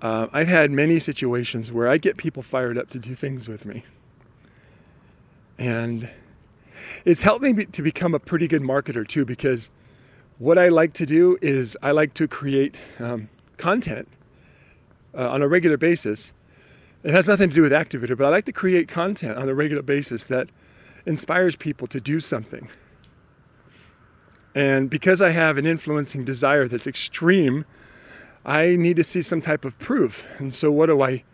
uh, 0.03 0.27
I've 0.35 0.49
had 0.49 0.71
many 0.71 0.99
situations 0.99 1.73
where 1.73 1.89
I 1.89 1.97
get 1.97 2.19
people 2.19 2.43
fired 2.43 2.77
up 2.77 2.91
to 2.91 2.99
do 2.99 3.15
things 3.15 3.49
with 3.49 3.65
me. 3.65 3.85
And 5.59 6.11
it's 7.07 7.23
helped 7.23 7.43
me 7.43 7.65
to 7.65 7.83
become 7.83 8.15
a 8.15 8.19
pretty 8.19 8.49
good 8.49 8.61
marketer 8.61 9.09
too, 9.09 9.25
because 9.25 9.71
what 10.39 10.59
I 10.59 10.69
like 10.69 10.93
to 10.95 11.07
do 11.07 11.39
is 11.41 11.75
I 11.83 11.93
like 11.93 12.13
to 12.15 12.29
create 12.29 12.77
um, 12.99 13.31
content 13.57 14.09
uh, 15.17 15.31
on 15.31 15.41
a 15.41 15.49
regular 15.49 15.79
basis. 15.79 16.35
It 17.03 17.15
has 17.15 17.29
nothing 17.29 17.49
to 17.49 17.55
do 17.55 17.63
with 17.63 17.73
Activator, 17.73 18.15
but 18.15 18.27
I 18.27 18.29
like 18.29 18.45
to 18.45 18.53
create 18.53 18.89
content 18.89 19.39
on 19.39 19.49
a 19.49 19.55
regular 19.55 19.83
basis 19.83 20.27
that 20.27 20.51
inspires 21.07 21.57
people 21.57 21.87
to 21.89 22.01
do 22.01 22.21
something. 22.21 22.69
And 24.55 24.91
because 24.91 25.23
I 25.23 25.31
have 25.31 25.57
an 25.57 25.67
influencing 25.67 26.25
desire 26.25 26.69
that's 26.69 26.87
extreme, 26.87 27.65
I 28.45 28.77
need 28.77 28.97
to 28.97 29.05
see 29.05 29.23
some 29.23 29.41
type 29.41 29.65
of 29.65 29.79
proof. 29.79 30.27
And 30.39 30.53
so, 30.55 30.71
what 30.71 30.87
do 30.87 31.01
I 31.01 31.25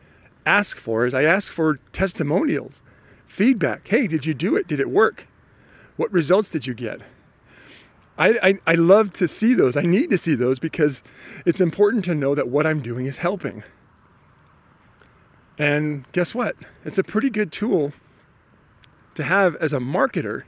ask 0.46 0.76
for? 0.76 1.06
Is 1.06 1.14
I 1.14 1.24
ask 1.24 1.52
for 1.52 1.76
testimonials, 1.92 2.82
feedback. 3.26 3.88
Hey, 3.88 4.06
did 4.06 4.26
you 4.26 4.34
do 4.34 4.56
it? 4.56 4.68
Did 4.68 4.80
it 4.80 4.88
work? 4.88 5.26
What 5.96 6.12
results 6.12 6.50
did 6.50 6.66
you 6.66 6.74
get? 6.74 7.00
I, 8.16 8.38
I, 8.42 8.54
I 8.66 8.74
love 8.74 9.12
to 9.14 9.28
see 9.28 9.54
those. 9.54 9.76
I 9.76 9.82
need 9.82 10.10
to 10.10 10.18
see 10.18 10.34
those 10.34 10.58
because 10.58 11.02
it's 11.46 11.60
important 11.60 12.04
to 12.06 12.14
know 12.14 12.34
that 12.34 12.48
what 12.48 12.66
I'm 12.66 12.80
doing 12.80 13.06
is 13.06 13.18
helping. 13.18 13.62
And 15.56 16.10
guess 16.12 16.34
what? 16.34 16.56
It's 16.84 16.98
a 16.98 17.04
pretty 17.04 17.30
good 17.30 17.50
tool 17.50 17.92
to 19.18 19.24
have 19.24 19.56
as 19.56 19.72
a 19.72 19.78
marketer, 19.78 20.44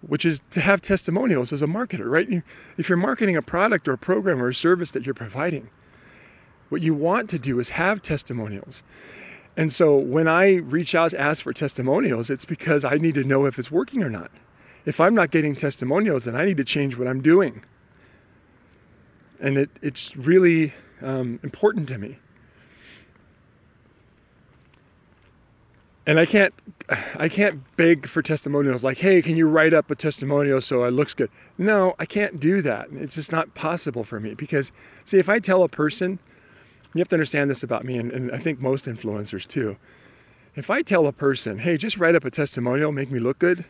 which 0.00 0.24
is 0.24 0.42
to 0.50 0.60
have 0.60 0.80
testimonials 0.80 1.52
as 1.52 1.60
a 1.60 1.66
marketer, 1.66 2.08
right? 2.08 2.44
If 2.78 2.88
you're 2.88 2.96
marketing 2.96 3.36
a 3.36 3.42
product 3.42 3.88
or 3.88 3.94
a 3.94 3.98
program 3.98 4.40
or 4.40 4.46
a 4.46 4.54
service 4.54 4.92
that 4.92 5.04
you're 5.04 5.12
providing, 5.12 5.70
what 6.68 6.82
you 6.82 6.94
want 6.94 7.28
to 7.30 7.38
do 7.40 7.58
is 7.58 7.70
have 7.70 8.00
testimonials. 8.00 8.84
And 9.56 9.72
so 9.72 9.96
when 9.96 10.28
I 10.28 10.54
reach 10.54 10.94
out 10.94 11.10
to 11.10 11.20
ask 11.20 11.42
for 11.42 11.52
testimonials, 11.52 12.30
it's 12.30 12.44
because 12.44 12.84
I 12.84 12.96
need 12.98 13.16
to 13.16 13.24
know 13.24 13.44
if 13.44 13.58
it's 13.58 13.72
working 13.72 14.04
or 14.04 14.10
not. 14.10 14.30
If 14.86 15.00
I'm 15.00 15.14
not 15.16 15.32
getting 15.32 15.56
testimonials, 15.56 16.26
then 16.26 16.36
I 16.36 16.44
need 16.44 16.58
to 16.58 16.64
change 16.64 16.96
what 16.96 17.08
I'm 17.08 17.20
doing. 17.20 17.64
And 19.40 19.58
it, 19.58 19.70
it's 19.82 20.16
really 20.16 20.74
um, 21.02 21.40
important 21.42 21.88
to 21.88 21.98
me. 21.98 22.18
And 26.06 26.20
I 26.20 26.26
can't, 26.26 26.52
I 27.16 27.28
can't 27.30 27.62
beg 27.76 28.06
for 28.06 28.20
testimonials 28.20 28.84
like, 28.84 28.98
hey, 28.98 29.22
can 29.22 29.36
you 29.36 29.48
write 29.48 29.72
up 29.72 29.90
a 29.90 29.94
testimonial 29.94 30.60
so 30.60 30.84
it 30.84 30.90
looks 30.90 31.14
good? 31.14 31.30
No, 31.56 31.94
I 31.98 32.04
can't 32.04 32.38
do 32.38 32.60
that. 32.60 32.88
It's 32.92 33.14
just 33.14 33.32
not 33.32 33.54
possible 33.54 34.04
for 34.04 34.20
me 34.20 34.34
because, 34.34 34.70
see, 35.04 35.18
if 35.18 35.30
I 35.30 35.38
tell 35.38 35.62
a 35.62 35.68
person, 35.68 36.18
you 36.92 36.98
have 36.98 37.08
to 37.08 37.16
understand 37.16 37.50
this 37.50 37.62
about 37.62 37.84
me, 37.84 37.96
and, 37.96 38.12
and 38.12 38.30
I 38.32 38.36
think 38.36 38.60
most 38.60 38.86
influencers 38.86 39.46
too. 39.46 39.76
If 40.54 40.70
I 40.70 40.82
tell 40.82 41.06
a 41.06 41.12
person, 41.12 41.58
hey, 41.58 41.76
just 41.76 41.96
write 41.98 42.14
up 42.14 42.24
a 42.24 42.30
testimonial, 42.30 42.92
make 42.92 43.10
me 43.10 43.18
look 43.18 43.38
good, 43.38 43.64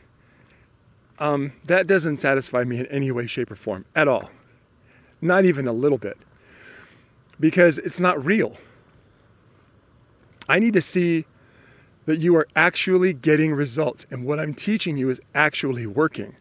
um, 1.19 1.53
that 1.65 1.87
doesn't 1.87 2.19
satisfy 2.19 2.65
me 2.65 2.81
in 2.81 2.87
any 2.87 3.11
way, 3.13 3.27
shape, 3.27 3.51
or 3.51 3.55
form 3.55 3.85
at 3.95 4.09
all. 4.09 4.31
Not 5.21 5.45
even 5.45 5.69
a 5.69 5.73
little 5.73 5.99
bit. 5.99 6.19
Because 7.39 7.79
it's 7.79 8.01
not 8.01 8.23
real. 8.23 8.57
I 10.49 10.59
need 10.59 10.75
to 10.75 10.81
see 10.81 11.25
that 12.07 12.19
you 12.19 12.37
are 12.37 12.47
actually 12.55 13.13
getting 13.13 13.53
results 13.55 14.07
and 14.11 14.25
what 14.25 14.39
I'm 14.39 14.55
teaching 14.55 14.97
you 14.97 15.09
is 15.11 15.21
actually 15.35 15.87
working. 15.87 16.37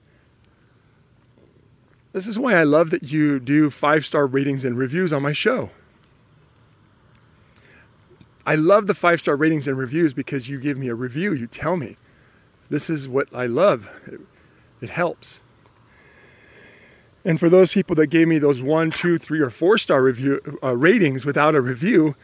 This 2.12 2.28
is 2.28 2.38
why 2.38 2.54
I 2.54 2.64
love 2.64 2.92
that 2.92 3.04
you 3.04 3.40
do 3.40 3.70
five 3.70 4.06
star 4.06 4.28
ratings 4.28 4.64
and 4.64 4.78
reviews 4.78 5.12
on 5.12 5.24
my 5.24 5.32
show. 5.32 5.72
I 8.46 8.56
love 8.56 8.88
the 8.88 8.94
five 8.94 9.20
star 9.20 9.36
ratings 9.36 9.68
and 9.68 9.78
reviews 9.78 10.14
because 10.14 10.50
you 10.50 10.60
give 10.60 10.78
me 10.78 10.90
a 10.90 10.96
review. 10.96 11.34
You 11.34 11.48
tell 11.48 11.78
me, 11.78 11.98
this 12.70 12.90
is 12.90 13.08
what 13.08 13.34
I 13.34 13.46
love. 13.46 13.90
It, 14.06 14.22
it 14.84 14.90
helps. 14.90 15.42
And 17.26 17.40
for 17.40 17.50
those 17.50 17.74
people 17.74 17.96
that 17.96 18.08
gave 18.08 18.28
me 18.28 18.38
those 18.38 18.62
one, 18.62 18.92
two, 18.92 19.18
three, 19.18 19.40
or 19.40 19.50
four 19.50 19.78
star 19.78 20.04
review 20.04 20.42
uh, 20.62 20.76
ratings 20.76 21.26
without 21.26 21.56
a 21.56 21.62
review, 21.62 22.16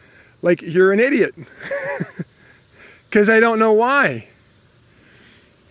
like 0.41 0.61
you're 0.61 0.91
an 0.91 0.99
idiot. 0.99 1.33
Because 3.09 3.29
I 3.29 3.39
don't 3.39 3.59
know 3.59 3.73
why. 3.73 4.27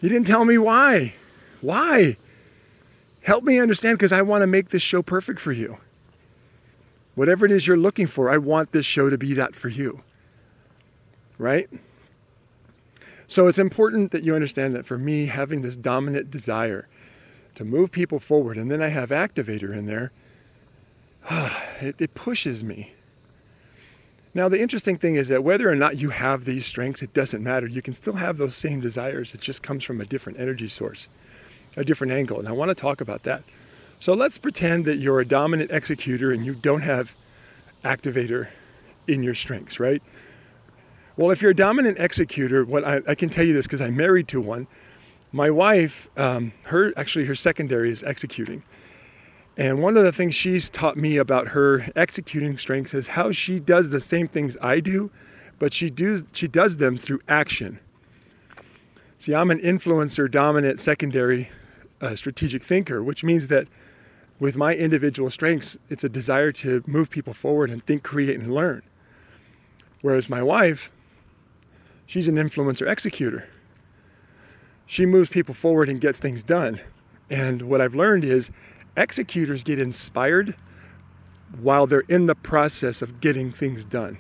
You 0.01 0.09
didn't 0.09 0.27
tell 0.27 0.45
me 0.45 0.59
why. 0.59 1.15
Why? 1.61 2.17
Help 3.23 3.45
me 3.45 3.59
understand 3.59 3.99
because 3.99 4.13
I 4.13 4.23
want 4.23 4.43
to 4.43 4.47
make 4.47 4.69
this 4.69 4.83
show 4.83 5.03
perfect 5.03 5.41
for 5.41 5.53
you. 5.53 5.79
Whatever 7.15 7.47
it 7.47 7.53
is 7.53 7.67
you're 7.67 7.77
looking 7.77 8.07
for, 8.07 8.31
I 8.31 8.39
want 8.39 8.73
this 8.73 8.87
show 8.87 9.11
to 9.11 9.19
be 9.19 9.35
that 9.35 9.57
for 9.57 9.69
you 9.69 10.03
right? 11.39 11.71
So 13.29 13.47
it's 13.47 13.59
important 13.59 14.11
that 14.11 14.23
you 14.23 14.35
understand 14.35 14.75
that 14.75 14.85
for 14.85 14.99
me, 14.99 15.27
having 15.27 15.63
this 15.63 15.77
dominant 15.77 16.31
desire 16.31 16.89
to 17.55 17.65
move 17.65 17.93
people 17.93 18.21
forward, 18.21 18.57
and 18.57 18.71
then 18.71 18.83
I 18.83 18.89
have 18.89 19.11
activator 19.11 19.75
in 19.75 19.87
there, 19.87 20.13
it, 21.81 22.15
pushes 22.15 22.63
me. 22.65 22.93
Now, 24.35 24.49
the 24.49 24.61
interesting 24.61 24.99
thing 24.99 25.15
is 25.17 25.29
that 25.29 25.43
whether 25.43 25.69
or 25.69 25.75
not 25.75 25.97
you 25.97 26.11
have 26.11 26.45
these 26.45 26.67
strengths, 26.67 27.03
it 27.03 27.15
doesn't 27.15 27.43
matter. 27.43 27.67
You 27.67 27.83
can 27.83 27.95
still 27.95 28.15
have 28.15 28.37
those 28.37 28.55
same 28.55 28.81
desires. 28.81 29.35
It 29.35 29.41
just 29.41 29.63
comes 29.63 29.85
from 29.85 30.01
a 30.01 30.05
different 30.05 30.39
energy 30.39 30.69
source, 30.69 31.09
a 31.77 31.85
different 31.85 32.13
angle. 32.13 32.39
And 32.39 32.47
I 32.47 32.53
want 32.53 32.71
to 32.71 32.75
talk 32.75 33.01
about 33.01 33.23
that. 33.23 33.43
So 34.01 34.15
let's 34.15 34.39
pretend 34.39 34.85
that 34.85 34.97
you're 34.97 35.21
a 35.21 35.25
dominant 35.25 35.71
executor 35.73 36.31
and 36.31 36.45
you 36.45 36.55
don't 36.55 36.83
have 36.83 37.17
activator 37.83 38.49
in 39.09 39.23
your 39.23 39.35
strengths, 39.35 39.81
right? 39.81 40.03
Well, 41.17 41.33
if 41.33 41.43
you're 41.43 41.51
a 41.51 41.57
dominant 41.57 41.99
executor, 41.99 42.65
what 42.65 42.85
I, 42.85 43.01
I 43.09 43.15
can 43.17 43.29
tell 43.29 43.45
you 43.45 43.53
this 43.53 43.67
because 43.67 43.81
I'm 43.81 43.97
married 43.97 44.29
to 44.29 44.41
one. 44.41 44.69
My 45.33 45.51
wife, 45.51 46.09
um, 46.17 46.53
her 46.65 46.93
actually 46.97 47.27
her 47.27 47.35
secondary 47.35 47.91
is 47.91 48.05
executing, 48.05 48.63
and 49.59 49.83
one 49.83 49.99
of 49.99 50.05
the 50.05 50.13
things 50.13 50.35
she's 50.35 50.71
taught 50.71 50.97
me 50.97 51.19
about 51.19 51.49
her 51.49 51.87
executing 51.95 52.57
strengths 52.57 52.95
is 52.95 53.09
how 53.09 53.31
she 53.33 53.61
does 53.61 53.91
the 53.91 54.01
same 54.01 54.29
things 54.29 54.57
I 54.63 54.81
do, 54.81 55.11
but 55.59 55.75
she 55.75 55.91
does 55.91 56.25
she 56.33 56.49
does 56.49 56.79
them 56.79 56.97
through 56.97 57.21
action. 57.29 57.81
See, 59.19 59.35
I'm 59.35 59.51
an 59.51 59.59
influencer, 59.59 60.31
dominant, 60.31 60.81
secondary, 60.81 61.51
uh, 62.01 62.15
strategic 62.15 62.63
thinker, 62.63 63.03
which 63.03 63.23
means 63.23 63.49
that 63.49 63.67
with 64.39 64.57
my 64.57 64.75
individual 64.75 65.29
strengths, 65.29 65.77
it's 65.89 66.05
a 66.05 66.09
desire 66.09 66.53
to 66.53 66.83
move 66.87 67.11
people 67.11 67.35
forward 67.35 67.71
and 67.71 67.85
think, 67.85 68.05
create, 68.05 68.39
and 68.39 68.55
learn. 68.55 68.83
Whereas 70.01 70.31
my 70.31 70.41
wife, 70.41 70.93
She's 72.09 72.27
an 72.27 72.37
influencer 72.37 72.91
executor. 72.91 73.47
She 74.87 75.05
moves 75.05 75.29
people 75.29 75.53
forward 75.53 75.91
and 75.91 76.01
gets 76.01 76.19
things 76.19 76.43
done. 76.43 76.81
And 77.29 77.61
what 77.61 77.83
I've 77.83 77.95
learned 77.95 78.25
is 78.25 78.51
executors 78.99 79.63
get 79.63 79.79
inspired 79.79 80.57
while 81.61 81.87
they're 81.87 82.01
in 82.09 82.27
the 82.27 82.35
process 82.35 83.01
of 83.01 83.21
getting 83.21 83.51
things 83.51 83.85
done, 83.85 84.19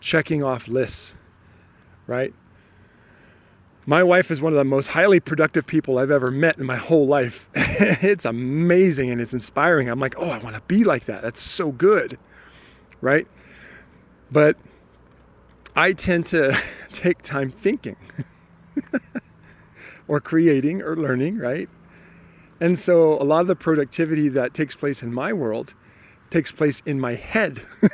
checking 0.00 0.42
off 0.42 0.68
lists, 0.68 1.14
right? 2.06 2.34
My 3.86 4.02
wife 4.02 4.32
is 4.32 4.42
one 4.42 4.52
of 4.52 4.56
the 4.56 4.64
most 4.64 4.88
highly 4.88 5.20
productive 5.20 5.66
people 5.66 5.98
I've 5.98 6.10
ever 6.10 6.30
met 6.30 6.58
in 6.58 6.66
my 6.66 6.76
whole 6.76 7.06
life. 7.06 7.48
it's 7.54 8.24
amazing 8.24 9.10
and 9.10 9.20
it's 9.20 9.32
inspiring. 9.32 9.88
I'm 9.88 10.00
like, 10.00 10.16
oh, 10.18 10.30
I 10.30 10.38
want 10.38 10.56
to 10.56 10.62
be 10.62 10.82
like 10.82 11.04
that. 11.04 11.22
That's 11.22 11.40
so 11.40 11.70
good, 11.70 12.18
right? 13.00 13.28
But 14.30 14.56
I 15.76 15.92
tend 15.92 16.26
to 16.26 16.58
take 16.92 17.22
time 17.22 17.50
thinking 17.50 17.96
or 20.08 20.20
creating 20.20 20.82
or 20.82 20.96
learning, 20.96 21.38
right? 21.38 21.68
And 22.60 22.78
so 22.78 23.20
a 23.20 23.24
lot 23.24 23.42
of 23.42 23.46
the 23.48 23.56
productivity 23.56 24.28
that 24.28 24.54
takes 24.54 24.76
place 24.76 25.02
in 25.02 25.12
my 25.12 25.32
world 25.32 25.74
takes 26.30 26.50
place 26.52 26.82
in 26.86 26.98
my 26.98 27.14
head. 27.14 27.62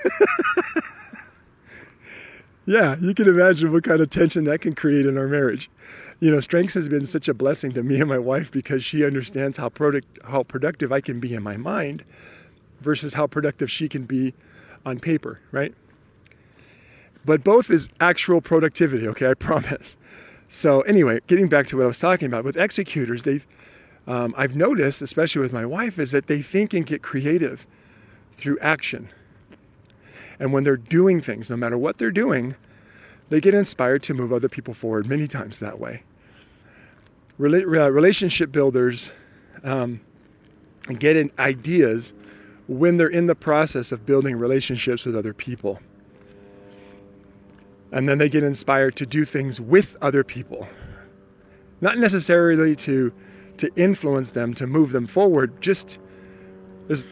yeah, 2.66 2.96
you 3.00 3.14
can 3.14 3.28
imagine 3.28 3.72
what 3.72 3.84
kind 3.84 4.00
of 4.00 4.10
tension 4.10 4.44
that 4.44 4.60
can 4.60 4.74
create 4.74 5.04
in 5.04 5.18
our 5.18 5.26
marriage. 5.26 5.70
You 6.20 6.30
know, 6.30 6.40
strengths 6.40 6.74
has 6.74 6.88
been 6.88 7.04
such 7.04 7.28
a 7.28 7.34
blessing 7.34 7.72
to 7.72 7.82
me 7.82 8.00
and 8.00 8.08
my 8.08 8.18
wife 8.18 8.50
because 8.52 8.84
she 8.84 9.04
understands 9.04 9.58
how 9.58 9.68
product 9.68 10.06
how 10.24 10.44
productive 10.44 10.92
I 10.92 11.00
can 11.00 11.18
be 11.18 11.34
in 11.34 11.42
my 11.42 11.56
mind 11.56 12.04
versus 12.80 13.14
how 13.14 13.26
productive 13.26 13.70
she 13.70 13.88
can 13.88 14.04
be 14.04 14.34
on 14.86 15.00
paper, 15.00 15.40
right? 15.50 15.74
but 17.24 17.44
both 17.44 17.70
is 17.70 17.88
actual 18.00 18.40
productivity, 18.40 19.06
okay, 19.08 19.30
I 19.30 19.34
promise. 19.48 19.96
So, 20.48 20.82
anyway, 20.82 21.20
getting 21.26 21.48
back 21.48 21.66
to 21.68 21.76
what 21.78 21.84
I 21.84 21.86
was 21.86 21.98
talking 21.98 22.26
about, 22.26 22.44
with 22.44 22.56
executors, 22.56 23.24
they, 23.24 23.40
um, 24.06 24.34
I've 24.36 24.56
noticed, 24.56 25.02
especially 25.02 25.42
with 25.42 25.52
my 25.52 25.64
wife, 25.64 25.98
is 25.98 26.10
that 26.10 26.26
they 26.26 26.42
think 26.42 26.74
and 26.74 26.84
get 26.84 27.02
creative 27.02 27.66
through 28.32 28.58
action. 28.60 29.08
And 30.38 30.52
when 30.52 30.64
they're 30.64 30.76
doing 30.76 31.20
things, 31.20 31.48
no 31.50 31.56
matter 31.56 31.78
what 31.78 31.98
they're 31.98 32.10
doing, 32.10 32.56
they 33.28 33.40
get 33.40 33.54
inspired 33.54 34.02
to 34.04 34.14
move 34.14 34.32
other 34.32 34.48
people 34.48 34.74
forward 34.74 35.06
many 35.06 35.26
times 35.26 35.60
that 35.60 35.78
way. 35.78 36.02
Rel- 37.38 37.90
relationship 37.90 38.50
builders 38.50 39.12
um, 39.62 40.00
get 40.98 41.16
ideas 41.38 42.12
when 42.66 42.96
they're 42.96 43.08
in 43.08 43.26
the 43.26 43.34
process 43.34 43.92
of 43.92 44.04
building 44.04 44.36
relationships 44.36 45.04
with 45.04 45.16
other 45.16 45.32
people 45.32 45.80
and 47.90 48.08
then 48.08 48.18
they 48.18 48.28
get 48.28 48.42
inspired 48.42 48.96
to 48.96 49.06
do 49.06 49.24
things 49.24 49.60
with 49.60 49.96
other 50.00 50.24
people 50.24 50.66
not 51.80 51.98
necessarily 51.98 52.74
to 52.74 53.12
to 53.56 53.70
influence 53.76 54.32
them 54.32 54.54
to 54.54 54.66
move 54.66 54.92
them 54.92 55.06
forward 55.06 55.60
just 55.60 55.98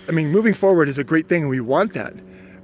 i 0.08 0.12
mean 0.12 0.30
moving 0.30 0.54
forward 0.54 0.88
is 0.88 0.98
a 0.98 1.04
great 1.04 1.28
thing 1.28 1.42
and 1.42 1.50
we 1.50 1.60
want 1.60 1.94
that 1.94 2.14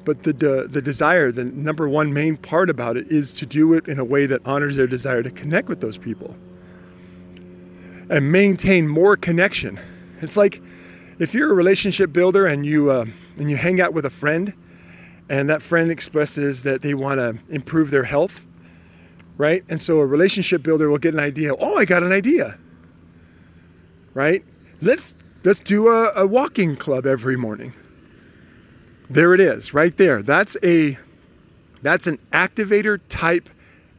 but 0.05 0.23
the, 0.23 0.33
the, 0.33 0.69
the 0.71 0.83
desire 0.83 1.33
the 1.33 1.45
number 1.45 1.89
one 1.89 2.13
main 2.13 2.37
part 2.37 2.71
about 2.71 2.97
it 2.97 3.09
is 3.09 3.33
to 3.33 3.45
do 3.47 3.73
it 3.73 3.89
in 3.89 3.99
a 3.99 4.05
way 4.05 4.27
that 4.27 4.41
honors 4.45 4.77
their 4.77 4.87
desire 4.87 5.23
to 5.23 5.31
connect 5.31 5.69
with 5.69 5.81
those 5.81 5.99
people 5.99 6.37
and 8.09 8.31
maintain 8.31 8.87
more 8.87 9.17
connection 9.17 9.79
it's 10.21 10.37
like 10.37 10.63
if 11.19 11.35
you're 11.35 11.51
a 11.51 11.55
relationship 11.55 12.13
builder 12.13 12.47
and 12.47 12.67
you 12.67 12.91
uh, 12.91 13.07
and 13.39 13.51
you 13.51 13.57
hang 13.57 13.81
out 13.81 13.93
with 13.93 14.05
a 14.05 14.11
friend, 14.11 14.55
and 15.29 15.49
that 15.49 15.63
friend 15.63 15.91
expresses 15.91 16.63
that 16.63 16.83
they 16.83 16.95
want 16.95 17.19
to 17.19 17.39
improve 17.53 17.91
their 17.91 18.05
health, 18.05 18.47
right? 19.37 19.65
And 19.69 19.81
so 19.81 19.99
a 19.99 20.07
relationship 20.07 20.63
builder 20.63 20.91
will 20.91 20.99
get 20.99 21.15
an 21.15 21.21
idea. 21.21 21.55
Oh, 21.59 21.77
I 21.77 21.85
got 21.85 22.03
an 22.03 22.13
idea, 22.13 22.59
right? 24.17 24.43
Let's 24.81 25.15
let's 25.45 25.61
do 25.61 25.89
a, 25.89 26.11
a 26.17 26.27
walking 26.27 26.75
club 26.75 27.05
every 27.05 27.37
morning. 27.37 27.75
There 29.11 29.35
it 29.35 29.41
is, 29.41 29.75
right 29.75 29.95
there. 29.97 30.23
That's 30.23 30.57
a 30.65 30.99
that's 31.83 32.07
an 32.07 32.19
activator 32.33 32.99
type 33.09 33.51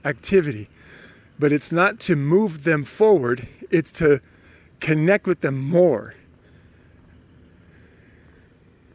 activity. 0.04 0.70
But 1.38 1.52
it's 1.52 1.72
not 1.72 2.00
to 2.02 2.16
move 2.16 2.64
them 2.64 2.84
forward, 2.84 3.48
it's 3.70 3.94
to 3.94 4.20
connect 4.80 5.28
with 5.28 5.42
them 5.42 5.62
more. 5.62 6.16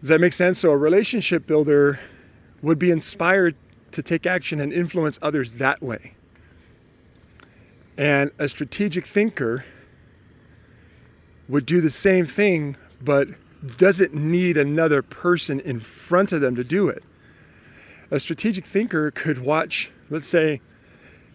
Does 0.01 0.09
that 0.09 0.21
make 0.21 0.33
sense? 0.33 0.59
So 0.59 0.73
a 0.73 0.77
relationship 0.77 1.47
builder 1.47 2.01
would 2.63 2.81
be 2.81 2.91
inspired 2.91 3.55
to 3.93 4.03
take 4.03 4.27
action 4.27 4.59
and 4.59 4.73
influence 4.73 5.21
others 5.23 5.55
that 5.55 5.81
way. 5.81 6.15
And 7.97 8.33
a 8.41 8.49
strategic 8.49 9.07
thinker 9.07 9.65
would 11.53 11.67
do 11.67 11.83
the 11.83 11.91
same 11.91 12.25
thing, 12.25 12.75
but 13.03 13.29
doesn't 13.77 14.15
need 14.15 14.57
another 14.57 15.03
person 15.03 15.61
in 15.61 15.79
front 15.79 16.33
of 16.33 16.41
them 16.41 16.57
to 16.57 16.65
do 16.65 16.89
it. 16.89 17.05
A 18.11 18.19
strategic 18.19 18.65
thinker 18.65 19.11
could 19.11 19.45
watch, 19.45 19.91
let's 20.09 20.27
say, 20.27 20.63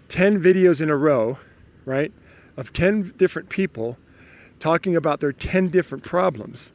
10 0.07 0.41
videos 0.41 0.81
in 0.81 0.89
a 0.89 0.97
row, 0.97 1.37
right, 1.85 2.11
of 2.57 2.73
10 2.73 3.13
different 3.17 3.49
people 3.49 3.99
talking 4.57 4.95
about 4.95 5.19
their 5.19 5.31
10 5.31 5.67
different 5.67 6.03
problems. 6.03 6.71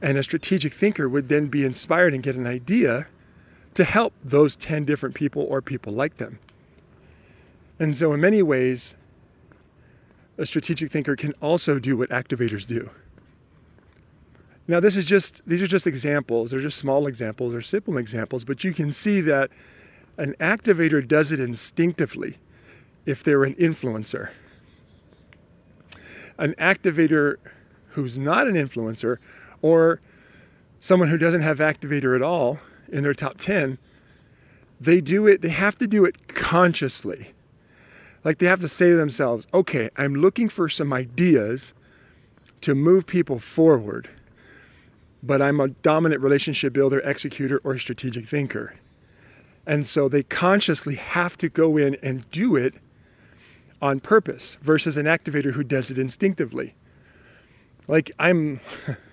And 0.00 0.16
a 0.16 0.22
strategic 0.22 0.72
thinker 0.72 1.08
would 1.08 1.28
then 1.28 1.48
be 1.48 1.64
inspired 1.64 2.14
and 2.14 2.22
get 2.22 2.36
an 2.36 2.46
idea 2.46 3.08
to 3.74 3.82
help 3.82 4.12
those 4.22 4.54
10 4.54 4.84
different 4.84 5.16
people 5.16 5.42
or 5.42 5.60
people 5.60 5.92
like 5.92 6.18
them. 6.18 6.38
And 7.80 7.96
so, 7.96 8.12
in 8.12 8.20
many 8.20 8.42
ways, 8.42 8.94
a 10.38 10.46
strategic 10.46 10.90
thinker 10.90 11.16
can 11.16 11.32
also 11.40 11.78
do 11.78 11.96
what 11.96 12.10
activators 12.10 12.66
do. 12.66 12.90
Now, 14.68 14.80
this 14.80 14.96
is 14.96 15.06
just 15.06 15.46
these 15.46 15.62
are 15.62 15.66
just 15.66 15.86
examples. 15.86 16.50
They're 16.50 16.60
just 16.60 16.78
small 16.78 17.06
examples 17.06 17.54
or 17.54 17.60
simple 17.60 17.96
examples, 17.96 18.44
but 18.44 18.64
you 18.64 18.72
can 18.72 18.90
see 18.90 19.20
that 19.20 19.50
an 20.18 20.34
activator 20.40 21.06
does 21.06 21.30
it 21.30 21.38
instinctively 21.38 22.38
if 23.04 23.22
they're 23.22 23.44
an 23.44 23.54
influencer. 23.54 24.30
An 26.38 26.54
activator 26.54 27.36
who's 27.90 28.18
not 28.18 28.46
an 28.46 28.54
influencer 28.54 29.18
or 29.62 30.00
someone 30.80 31.08
who 31.08 31.16
doesn't 31.16 31.42
have 31.42 31.58
activator 31.58 32.14
at 32.14 32.22
all 32.22 32.58
in 32.88 33.02
their 33.02 33.14
top 33.14 33.38
10, 33.38 33.78
they 34.80 35.00
do 35.00 35.26
it, 35.26 35.42
they 35.42 35.48
have 35.48 35.76
to 35.76 35.86
do 35.86 36.04
it 36.04 36.28
consciously. 36.28 37.32
Like 38.26 38.38
they 38.38 38.46
have 38.46 38.60
to 38.62 38.66
say 38.66 38.90
to 38.90 38.96
themselves, 38.96 39.46
okay, 39.54 39.88
I'm 39.96 40.12
looking 40.12 40.48
for 40.48 40.68
some 40.68 40.92
ideas 40.92 41.74
to 42.60 42.74
move 42.74 43.06
people 43.06 43.38
forward, 43.38 44.08
but 45.22 45.40
I'm 45.40 45.60
a 45.60 45.68
dominant 45.68 46.20
relationship 46.20 46.72
builder, 46.72 46.98
executor, 46.98 47.60
or 47.62 47.78
strategic 47.78 48.24
thinker. 48.24 48.74
And 49.64 49.86
so 49.86 50.08
they 50.08 50.24
consciously 50.24 50.96
have 50.96 51.38
to 51.38 51.48
go 51.48 51.76
in 51.76 51.94
and 52.02 52.28
do 52.32 52.56
it 52.56 52.74
on 53.80 54.00
purpose 54.00 54.56
versus 54.60 54.96
an 54.96 55.06
activator 55.06 55.52
who 55.52 55.62
does 55.62 55.92
it 55.92 55.96
instinctively. 55.96 56.74
Like 57.86 58.10
I'm, 58.18 58.58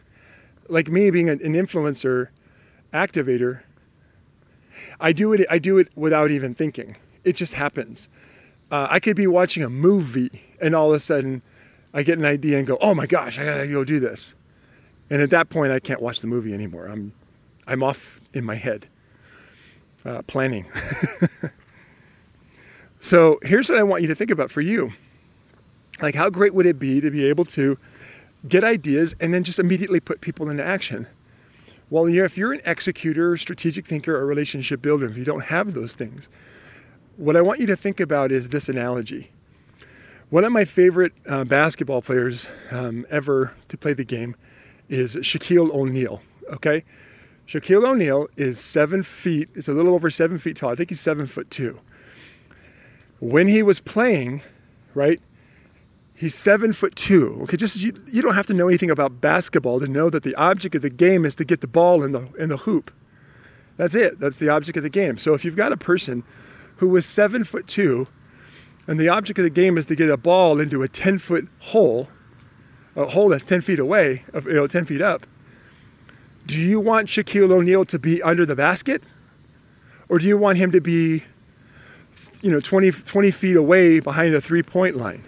like 0.69 0.87
me 0.87 1.11
being 1.11 1.29
an 1.29 1.37
influencer 1.37 2.29
activator, 2.91 3.61
I 4.99 5.13
do 5.13 5.33
it. 5.33 5.45
I 5.51 5.59
do 5.59 5.77
it 5.77 5.89
without 5.95 6.31
even 6.31 6.55
thinking. 6.55 6.97
It 7.23 7.35
just 7.35 7.53
happens. 7.53 8.09
Uh, 8.73 8.87
I 8.89 8.99
could 8.99 9.15
be 9.15 9.27
watching 9.27 9.63
a 9.63 9.69
movie 9.69 10.41
and 10.59 10.73
all 10.75 10.89
of 10.89 10.95
a 10.95 10.99
sudden 10.99 11.41
I 11.93 12.01
get 12.01 12.17
an 12.17 12.25
idea 12.25 12.57
and 12.57 12.65
go, 12.65 12.77
"Oh 12.81 12.95
my 12.95 13.05
gosh, 13.05 13.37
I 13.37 13.45
gotta 13.45 13.67
go 13.67 13.83
do 13.83 13.99
this," 13.99 14.33
and 15.09 15.21
at 15.21 15.29
that 15.29 15.49
point 15.49 15.71
I 15.71 15.79
can't 15.79 16.01
watch 16.01 16.21
the 16.21 16.27
movie 16.27 16.53
anymore. 16.53 16.87
I'm, 16.87 17.13
I'm 17.67 17.83
off 17.83 18.19
in 18.33 18.43
my 18.43 18.55
head, 18.55 18.87
uh, 20.05 20.23
planning. 20.23 20.65
So 23.03 23.37
here's 23.43 23.67
what 23.67 23.77
I 23.77 23.83
want 23.83 24.01
you 24.01 24.07
to 24.07 24.15
think 24.15 24.31
about 24.31 24.49
for 24.49 24.61
you. 24.61 24.93
Like, 26.01 26.15
how 26.15 26.29
great 26.29 26.53
would 26.53 26.65
it 26.65 26.79
be 26.79 27.01
to 27.01 27.11
be 27.11 27.25
able 27.25 27.43
to 27.45 27.77
get 28.47 28.63
ideas 28.63 29.13
and 29.19 29.33
then 29.33 29.43
just 29.43 29.59
immediately 29.59 29.99
put 29.99 30.21
people 30.21 30.49
into 30.49 30.63
action? 30.63 31.07
Well, 31.89 32.05
if 32.05 32.37
you're 32.37 32.53
an 32.53 32.61
executor, 32.65 33.35
strategic 33.35 33.85
thinker, 33.85 34.15
or 34.15 34.25
relationship 34.25 34.81
builder, 34.81 35.05
if 35.05 35.17
you 35.17 35.25
don't 35.25 35.43
have 35.43 35.73
those 35.73 35.95
things, 35.95 36.29
what 37.17 37.35
I 37.35 37.41
want 37.41 37.59
you 37.59 37.67
to 37.67 37.75
think 37.75 37.99
about 37.99 38.31
is 38.31 38.49
this 38.49 38.69
analogy. 38.69 39.31
One 40.29 40.43
of 40.43 40.51
my 40.51 40.65
favorite 40.65 41.13
uh, 41.27 41.43
basketball 41.43 42.01
players 42.01 42.47
um, 42.71 43.05
ever 43.09 43.53
to 43.67 43.77
play 43.77 43.93
the 43.93 44.03
game 44.03 44.35
is 44.89 45.15
Shaquille 45.17 45.71
O'Neal. 45.71 46.21
Okay, 46.51 46.83
Shaquille 47.47 47.87
O'Neal 47.87 48.27
is 48.35 48.59
seven 48.59 49.03
feet. 49.03 49.49
Is 49.53 49.67
a 49.67 49.73
little 49.73 49.93
over 49.93 50.09
seven 50.09 50.37
feet 50.37 50.55
tall. 50.55 50.71
I 50.71 50.75
think 50.75 50.89
he's 50.89 50.99
seven 50.99 51.27
foot 51.27 51.51
two 51.51 51.79
when 53.19 53.47
he 53.47 53.63
was 53.63 53.79
playing, 53.79 54.41
right? 54.93 55.21
He's 56.15 56.35
seven 56.35 56.73
foot 56.73 56.95
two. 56.95 57.39
Okay, 57.43 57.57
just 57.57 57.81
you, 57.81 57.93
you 58.11 58.21
don't 58.21 58.35
have 58.35 58.47
to 58.47 58.53
know 58.53 58.67
anything 58.67 58.89
about 58.89 59.21
basketball 59.21 59.79
to 59.79 59.87
know 59.87 60.09
that 60.09 60.23
the 60.23 60.35
object 60.35 60.75
of 60.75 60.81
the 60.81 60.89
game 60.89 61.25
is 61.25 61.35
to 61.35 61.45
get 61.45 61.61
the 61.61 61.67
ball 61.67 62.03
in 62.03 62.11
the 62.11 62.27
in 62.37 62.49
the 62.49 62.57
hoop. 62.57 62.91
That's 63.77 63.95
it. 63.95 64.19
That's 64.19 64.37
the 64.37 64.49
object 64.49 64.77
of 64.77 64.83
the 64.83 64.89
game. 64.89 65.17
So 65.17 65.33
if 65.33 65.45
you've 65.45 65.55
got 65.55 65.71
a 65.71 65.77
person 65.77 66.23
who 66.83 66.89
was 66.89 67.05
seven 67.05 67.45
foot 67.45 67.65
two, 67.65 68.07
and 68.87 68.99
the 68.99 69.07
object 69.07 69.39
of 69.39 69.43
the 69.43 69.49
game 69.49 69.77
is 69.77 69.85
to 69.85 69.95
get 69.95 70.09
a 70.09 70.17
ball 70.17 70.59
into 70.59 70.83
a 70.83 70.89
ten 70.89 71.17
foot 71.17 71.47
hole, 71.59 72.09
a 72.93 73.05
hole 73.05 73.29
that's 73.29 73.45
ten 73.45 73.61
feet 73.61 73.79
away, 73.79 74.23
you 74.33 74.53
know, 74.53 74.67
ten 74.67 74.83
feet 74.83 75.01
up. 75.01 75.25
Do 76.45 76.59
you 76.59 76.81
want 76.81 77.07
Shaquille 77.07 77.49
O'Neal 77.49 77.85
to 77.85 77.97
be 77.97 78.21
under 78.21 78.45
the 78.45 78.55
basket, 78.55 79.03
or 80.09 80.19
do 80.19 80.25
you 80.25 80.37
want 80.37 80.57
him 80.57 80.71
to 80.71 80.81
be 80.81 81.23
you 82.41 82.51
know 82.51 82.59
20, 82.59 82.91
20 82.91 83.31
feet 83.31 83.55
away 83.55 84.01
behind 84.01 84.33
the 84.33 84.41
three 84.41 84.61
point 84.61 84.97
line. 84.97 85.23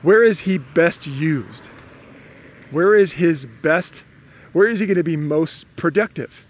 Where 0.00 0.24
is 0.24 0.40
he 0.40 0.56
best 0.56 1.06
used? 1.06 1.66
Where 2.70 2.94
is 2.94 3.12
his 3.12 3.44
best, 3.44 4.02
where 4.54 4.66
is 4.66 4.80
he 4.80 4.86
going 4.86 4.96
to 4.96 5.04
be 5.04 5.16
most 5.16 5.76
productive? 5.76 6.46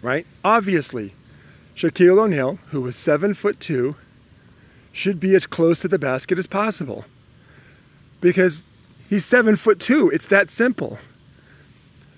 Right? 0.00 0.26
Obviously, 0.42 1.12
Shaquille 1.78 2.18
O'Neal, 2.18 2.56
who 2.70 2.80
was 2.80 2.96
seven 2.96 3.34
foot 3.34 3.60
two, 3.60 3.94
should 4.90 5.20
be 5.20 5.36
as 5.36 5.46
close 5.46 5.80
to 5.82 5.86
the 5.86 5.96
basket 5.96 6.36
as 6.36 6.48
possible. 6.48 7.04
Because 8.20 8.64
he's 9.08 9.24
seven 9.24 9.54
foot 9.54 9.78
two. 9.78 10.10
It's 10.10 10.26
that 10.26 10.50
simple. 10.50 10.98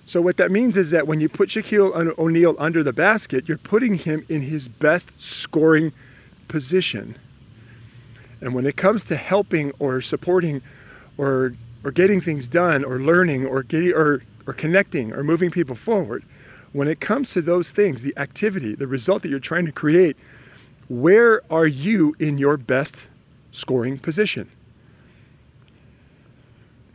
So 0.07 0.19
what 0.19 0.37
that 0.37 0.49
means 0.49 0.77
is 0.77 0.89
that 0.89 1.05
when 1.05 1.21
you 1.21 1.29
put 1.29 1.49
Shaquille 1.49 2.17
O'Neal 2.17 2.55
under 2.57 2.81
the 2.81 2.91
basket, 2.91 3.47
you're 3.47 3.59
putting 3.59 3.99
him 3.99 4.25
in 4.27 4.41
his 4.41 4.67
best 4.67 5.21
scoring 5.21 5.93
position. 6.47 7.13
And 8.41 8.55
when 8.55 8.65
it 8.65 8.75
comes 8.75 9.05
to 9.05 9.15
helping 9.15 9.73
or 9.77 10.01
supporting 10.01 10.63
or 11.19 11.53
or 11.83 11.91
getting 11.91 12.19
things 12.19 12.47
done 12.47 12.83
or 12.83 12.99
learning 12.99 13.45
or 13.45 13.61
getting 13.61 13.93
or 13.93 14.23
or 14.47 14.53
connecting 14.53 15.13
or 15.13 15.23
moving 15.23 15.51
people 15.51 15.75
forward, 15.75 16.23
when 16.73 16.87
it 16.87 16.99
comes 16.99 17.31
to 17.33 17.41
those 17.41 17.71
things, 17.71 18.01
the 18.01 18.17
activity, 18.17 18.75
the 18.75 18.87
result 18.87 19.23
that 19.23 19.29
you're 19.29 19.39
trying 19.39 19.65
to 19.65 19.71
create, 19.71 20.17
where 20.87 21.41
are 21.51 21.67
you 21.67 22.15
in 22.19 22.37
your 22.37 22.57
best 22.57 23.09
scoring 23.51 23.99
position? 23.99 24.49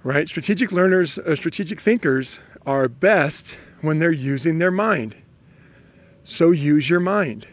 Right? 0.03 0.29
Strategic 0.29 0.73
learners, 0.73 1.19
uh, 1.19 1.35
strategic 1.35 1.81
thinkers 1.81 2.41
are 2.65 2.89
best 2.89 3.59
when 3.81 3.99
they're 3.99 4.13
using 4.13 4.59
their 4.59 4.71
mind. 4.71 5.17
So 6.25 6.51
use 6.51 6.91
your 6.91 7.01
mind. 7.01 7.47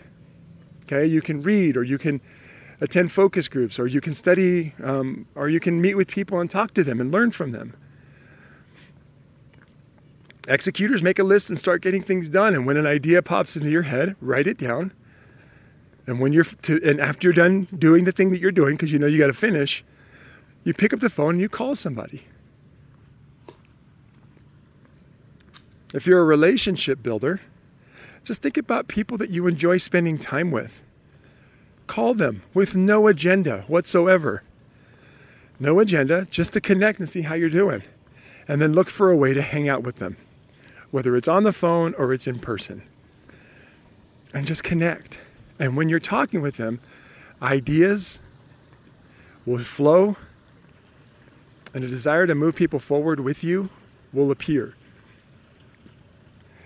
Okay, 0.84 1.06
you 1.06 1.22
can 1.22 1.42
read 1.42 1.78
or 1.78 1.84
you 1.84 1.98
can 1.98 2.22
attend 2.82 3.12
focus 3.12 3.48
groups 3.48 3.80
or 3.80 3.88
you 3.88 4.02
can 4.02 4.14
study 4.14 4.74
um, 4.84 5.26
or 5.36 5.50
you 5.50 5.60
can 5.60 5.82
meet 5.82 5.96
with 5.96 6.10
people 6.10 6.40
and 6.40 6.50
talk 6.50 6.74
to 6.74 6.84
them 6.84 7.00
and 7.00 7.12
learn 7.12 7.32
from 7.32 7.52
them. 7.52 7.74
Executors 10.48 11.02
make 11.02 11.20
a 11.20 11.24
list 11.24 11.50
and 11.50 11.58
start 11.58 11.82
getting 11.82 12.02
things 12.02 12.30
done. 12.30 12.54
And 12.54 12.66
when 12.66 12.78
an 12.78 12.86
idea 12.86 13.22
pops 13.22 13.56
into 13.56 13.70
your 13.70 13.84
head, 13.84 14.16
write 14.20 14.48
it 14.48 14.58
down. 14.58 14.92
And 16.06 16.20
when 16.20 16.34
you're 16.34 16.44
to, 16.44 16.82
and 16.84 17.00
after 17.00 17.28
you're 17.28 17.34
done 17.34 17.64
doing 17.78 18.04
the 18.04 18.12
thing 18.12 18.32
that 18.32 18.42
you're 18.42 18.52
doing, 18.52 18.76
because 18.76 18.92
you 18.92 19.00
know 19.00 19.08
you 19.08 19.18
got 19.18 19.28
to 19.28 19.34
finish, 19.34 19.86
you 20.64 20.74
pick 20.74 20.92
up 20.92 21.00
the 21.00 21.10
phone 21.10 21.32
and 21.32 21.42
you 21.42 21.48
call 21.48 21.76
somebody. 21.76 22.26
If 25.94 26.08
you're 26.08 26.20
a 26.20 26.26
relationship 26.26 27.02
builder, 27.04 27.40
just 28.24 28.42
think 28.42 28.58
about 28.58 28.88
people 28.88 29.18
that 29.20 29.30
you 29.30 29.48
enjoy 29.48 29.78
spending 29.78 30.18
time 30.18 30.52
with. 30.52 30.82
Call 31.88 32.14
them 32.14 32.44
with 32.54 32.76
no 32.76 33.08
agenda 33.08 33.64
whatsoever. 33.68 34.44
No 35.60 35.80
agenda, 35.80 36.26
just 36.32 36.52
to 36.54 36.62
connect 36.62 37.00
and 37.00 37.08
see 37.08 37.22
how 37.22 37.36
you're 37.36 37.50
doing. 37.50 37.84
And 38.48 38.62
then 38.62 38.74
look 38.74 38.90
for 38.90 39.10
a 39.12 39.16
way 39.16 39.34
to 39.34 39.42
hang 39.42 39.70
out 39.70 39.84
with 39.84 39.98
them. 39.98 40.18
Whether 40.94 41.18
it's 41.18 41.28
on 41.28 41.42
the 41.42 41.52
phone 41.52 41.96
or 41.96 42.14
it's 42.14 42.28
in 42.28 42.38
person. 42.38 42.84
And 44.32 44.46
just 44.46 44.64
connect. 44.64 45.20
And 45.58 45.76
when 45.76 45.90
you're 45.90 46.00
talking 46.00 46.40
with 46.40 46.58
them, 46.58 46.80
ideas 47.42 48.20
will 49.44 49.58
flow 49.58 50.18
and 51.74 51.84
a 51.84 51.88
desire 51.88 52.28
to 52.28 52.36
move 52.36 52.56
people 52.56 52.78
forward 52.78 53.20
with 53.22 53.44
you 53.44 53.72
will 54.14 54.30
appear. 54.30 54.76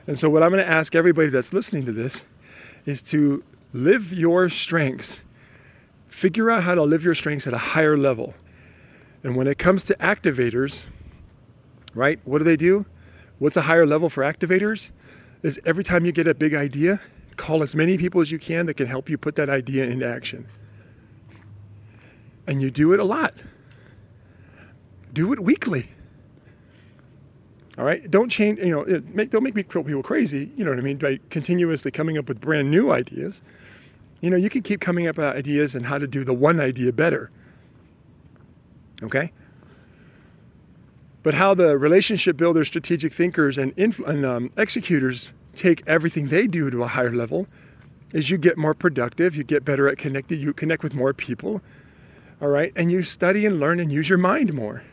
And 0.06 0.20
so, 0.20 0.30
what 0.30 0.44
I'm 0.44 0.52
going 0.52 0.64
to 0.64 0.70
ask 0.70 0.94
everybody 0.94 1.30
that's 1.30 1.54
listening 1.54 1.86
to 1.86 1.94
this 1.94 2.26
is 2.86 3.02
to 3.04 3.46
live 3.72 4.12
your 4.12 4.50
strengths. 4.50 5.24
Figure 6.10 6.52
out 6.52 6.64
how 6.64 6.76
to 6.76 6.84
live 6.84 7.06
your 7.06 7.14
strengths 7.14 7.48
at 7.48 7.54
a 7.54 7.58
higher 7.58 7.98
level. 7.98 8.34
And 9.24 9.38
when 9.38 9.48
it 9.48 9.58
comes 9.58 9.86
to 9.86 9.96
activators, 9.96 10.88
right, 11.94 12.20
what 12.26 12.40
do 12.40 12.44
they 12.44 12.58
do? 12.58 12.86
What's 13.40 13.58
a 13.58 13.64
higher 13.64 13.86
level 13.86 14.10
for 14.10 14.24
activators? 14.24 14.92
Is 15.44 15.60
every 15.66 15.84
time 15.84 16.06
you 16.06 16.12
get 16.12 16.28
a 16.28 16.34
big 16.34 16.54
idea, 16.54 17.00
call 17.36 17.62
as 17.62 17.76
many 17.76 17.98
people 17.98 18.22
as 18.22 18.32
you 18.32 18.40
can 18.40 18.66
that 18.66 18.74
can 18.74 18.88
help 18.88 19.10
you 19.10 19.18
put 19.18 19.36
that 19.36 19.50
idea 19.50 19.86
into 19.86 20.08
action. 20.08 20.48
And 22.48 22.62
you 22.62 22.72
do 22.72 22.94
it 22.94 23.00
a 23.00 23.04
lot. 23.04 23.36
Do 25.14 25.32
it 25.34 25.40
weekly. 25.40 25.90
All 27.78 27.86
right, 27.86 28.10
don't 28.10 28.30
change. 28.30 28.60
You 28.60 28.72
know, 28.72 29.02
make, 29.14 29.30
don't 29.30 29.44
make 29.44 29.54
me 29.54 29.64
people 29.64 30.02
crazy. 30.02 30.52
You 30.56 30.66
know 30.66 30.72
what 30.72 30.80
I 30.80 30.82
mean? 30.82 30.98
By 30.98 31.20
continuously 31.30 31.92
coming 31.92 32.18
up 32.18 32.28
with 32.28 32.42
brand 32.42 32.72
new 32.72 32.92
ideas. 32.92 33.42
You 34.20 34.32
know, 34.32 34.38
you 34.38 34.50
can 34.50 34.64
keep 34.64 34.82
coming 34.82 35.08
up 35.08 35.18
with 35.18 35.28
ideas 35.28 35.76
and 35.76 35.86
how 35.86 36.00
to 36.00 36.08
do 36.08 36.24
the 36.24 36.34
one 36.34 36.60
idea 36.60 36.92
better. 36.92 37.30
Okay. 39.04 39.32
But 41.28 41.34
how 41.34 41.54
the 41.54 41.78
relationship 41.78 42.38
builders, 42.38 42.68
strategic 42.68 43.12
thinkers, 43.12 43.58
and, 43.58 43.74
and 43.78 44.26
um, 44.26 44.50
executors 44.56 45.34
take 45.56 45.86
everything 45.86 46.28
they 46.28 46.48
do 46.48 46.70
to 46.70 46.84
a 46.84 46.88
higher 46.88 47.12
level 47.12 47.48
is 48.14 48.30
you 48.30 48.38
get 48.38 48.58
more 48.58 48.74
productive, 48.74 49.36
you 49.36 49.44
get 49.44 49.66
better 49.66 49.90
at 49.90 49.98
connecting, 49.98 50.40
you 50.40 50.54
connect 50.54 50.84
with 50.84 50.96
more 50.96 51.14
people, 51.14 51.62
all 52.42 52.48
right, 52.48 52.72
and 52.78 52.94
you 52.94 53.02
study 53.04 53.46
and 53.46 53.60
learn 53.60 53.82
and 53.82 53.92
use 53.92 54.08
your 54.08 54.18
mind 54.18 54.54
more. 54.54 54.84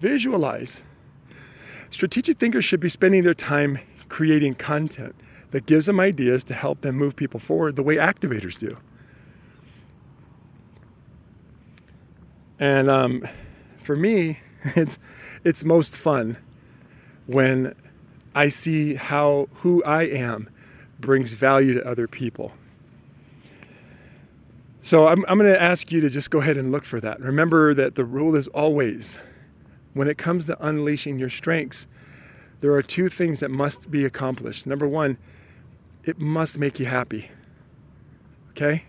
Visualize. 0.00 0.82
Strategic 1.90 2.38
thinkers 2.38 2.64
should 2.64 2.80
be 2.80 2.88
spending 2.88 3.22
their 3.22 3.34
time 3.34 3.78
creating 4.08 4.54
content 4.54 5.14
that 5.50 5.66
gives 5.66 5.84
them 5.84 6.00
ideas 6.00 6.44
to 6.44 6.54
help 6.54 6.80
them 6.80 6.96
move 6.96 7.14
people 7.14 7.38
forward 7.38 7.76
the 7.76 7.82
way 7.82 7.96
activators 7.96 8.58
do. 8.58 8.78
And 12.58 12.88
um, 12.88 13.28
for 13.82 13.96
me, 13.96 14.38
it's 14.74 14.98
it's 15.44 15.64
most 15.64 15.96
fun 15.96 16.36
when 17.26 17.74
I 18.34 18.48
see 18.48 18.94
how 18.94 19.48
who 19.56 19.82
I 19.84 20.02
am 20.04 20.48
brings 20.98 21.32
value 21.34 21.74
to 21.74 21.86
other 21.86 22.06
people. 22.06 22.52
So 24.82 25.08
I'm, 25.08 25.24
I'm 25.26 25.38
going 25.38 25.52
to 25.52 25.60
ask 25.60 25.90
you 25.90 26.00
to 26.00 26.08
just 26.08 26.30
go 26.30 26.38
ahead 26.38 26.56
and 26.56 26.70
look 26.70 26.84
for 26.84 27.00
that. 27.00 27.20
Remember 27.20 27.74
that 27.74 27.96
the 27.96 28.04
rule 28.04 28.36
is 28.36 28.46
always 28.48 29.18
when 29.94 30.08
it 30.08 30.18
comes 30.18 30.46
to 30.46 30.56
unleashing 30.64 31.18
your 31.18 31.30
strengths, 31.30 31.88
there 32.60 32.72
are 32.72 32.82
two 32.82 33.08
things 33.08 33.40
that 33.40 33.50
must 33.50 33.90
be 33.90 34.04
accomplished. 34.04 34.66
Number 34.66 34.86
one, 34.86 35.16
it 36.04 36.18
must 36.20 36.58
make 36.58 36.78
you 36.78 36.84
happy. 36.86 37.30
Okay? 38.50 38.84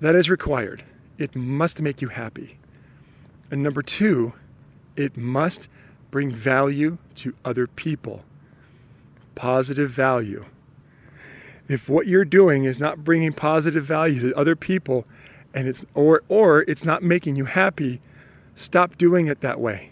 That 0.00 0.14
is 0.14 0.28
required. 0.28 0.82
It 1.18 1.36
must 1.36 1.80
make 1.80 2.02
you 2.02 2.08
happy. 2.08 2.58
And 3.50 3.62
number 3.62 3.80
two, 3.80 4.32
it 4.96 5.16
must 5.16 5.68
bring 6.10 6.30
value 6.30 6.98
to 7.16 7.34
other 7.44 7.66
people. 7.66 8.24
Positive 9.34 9.90
value. 9.90 10.46
If 11.68 11.88
what 11.88 12.06
you're 12.06 12.24
doing 12.24 12.64
is 12.64 12.78
not 12.78 13.04
bringing 13.04 13.32
positive 13.32 13.84
value 13.84 14.20
to 14.20 14.36
other 14.36 14.56
people 14.56 15.04
and 15.52 15.66
it's 15.66 15.84
or 15.94 16.22
or 16.28 16.62
it's 16.62 16.84
not 16.84 17.02
making 17.02 17.36
you 17.36 17.46
happy, 17.46 18.00
Stop 18.56 18.96
doing 18.96 19.26
it 19.26 19.42
that 19.42 19.60
way. 19.60 19.90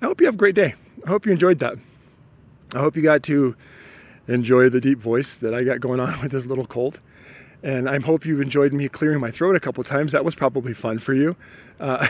I 0.00 0.06
hope 0.06 0.22
you 0.22 0.26
have 0.26 0.36
a 0.36 0.38
great 0.38 0.54
day. 0.54 0.74
I 1.06 1.10
hope 1.10 1.26
you 1.26 1.32
enjoyed 1.32 1.58
that. 1.58 1.74
I 2.74 2.78
hope 2.78 2.96
you 2.96 3.02
got 3.02 3.22
to 3.24 3.54
enjoy 4.26 4.70
the 4.70 4.80
deep 4.80 4.98
voice 4.98 5.36
that 5.36 5.52
I 5.52 5.64
got 5.64 5.80
going 5.80 6.00
on 6.00 6.18
with 6.22 6.32
this 6.32 6.46
little 6.46 6.66
cold. 6.66 6.98
And 7.64 7.88
I 7.88 7.98
hope 7.98 8.26
you 8.26 8.42
enjoyed 8.42 8.74
me 8.74 8.88
clearing 8.90 9.20
my 9.20 9.30
throat 9.30 9.56
a 9.56 9.60
couple 9.60 9.82
times. 9.84 10.12
That 10.12 10.22
was 10.22 10.34
probably 10.34 10.74
fun 10.74 10.98
for 10.98 11.14
you. 11.14 11.34
Uh, 11.80 12.06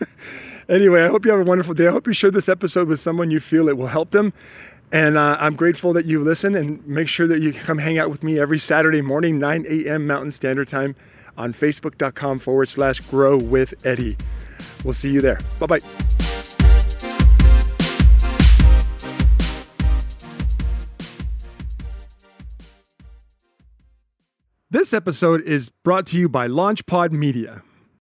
anyway, 0.68 1.04
I 1.04 1.08
hope 1.08 1.24
you 1.24 1.30
have 1.30 1.40
a 1.40 1.44
wonderful 1.44 1.74
day. 1.74 1.86
I 1.86 1.92
hope 1.92 2.08
you 2.08 2.12
share 2.12 2.32
this 2.32 2.48
episode 2.48 2.88
with 2.88 2.98
someone 2.98 3.30
you 3.30 3.38
feel 3.38 3.68
it 3.68 3.78
will 3.78 3.86
help 3.86 4.10
them. 4.10 4.32
And 4.92 5.16
uh, 5.16 5.36
I'm 5.38 5.54
grateful 5.54 5.92
that 5.92 6.06
you 6.06 6.20
listen 6.20 6.56
and 6.56 6.84
make 6.86 7.06
sure 7.06 7.28
that 7.28 7.40
you 7.40 7.52
come 7.52 7.78
hang 7.78 7.98
out 7.98 8.10
with 8.10 8.24
me 8.24 8.40
every 8.40 8.58
Saturday 8.58 9.00
morning, 9.00 9.38
9 9.38 9.64
a.m. 9.68 10.08
Mountain 10.08 10.32
Standard 10.32 10.66
Time 10.66 10.96
on 11.38 11.52
facebook.com 11.52 12.40
forward 12.40 12.68
slash 12.68 12.98
grow 12.98 13.38
with 13.38 13.74
Eddie. 13.86 14.16
We'll 14.84 14.92
see 14.92 15.10
you 15.10 15.20
there. 15.20 15.38
Bye 15.60 15.66
bye. 15.66 16.29
This 24.72 24.94
episode 24.94 25.42
is 25.42 25.68
brought 25.68 26.06
to 26.06 26.16
you 26.16 26.28
by 26.28 26.46
LaunchPod 26.46 27.10
Media. 27.10 27.64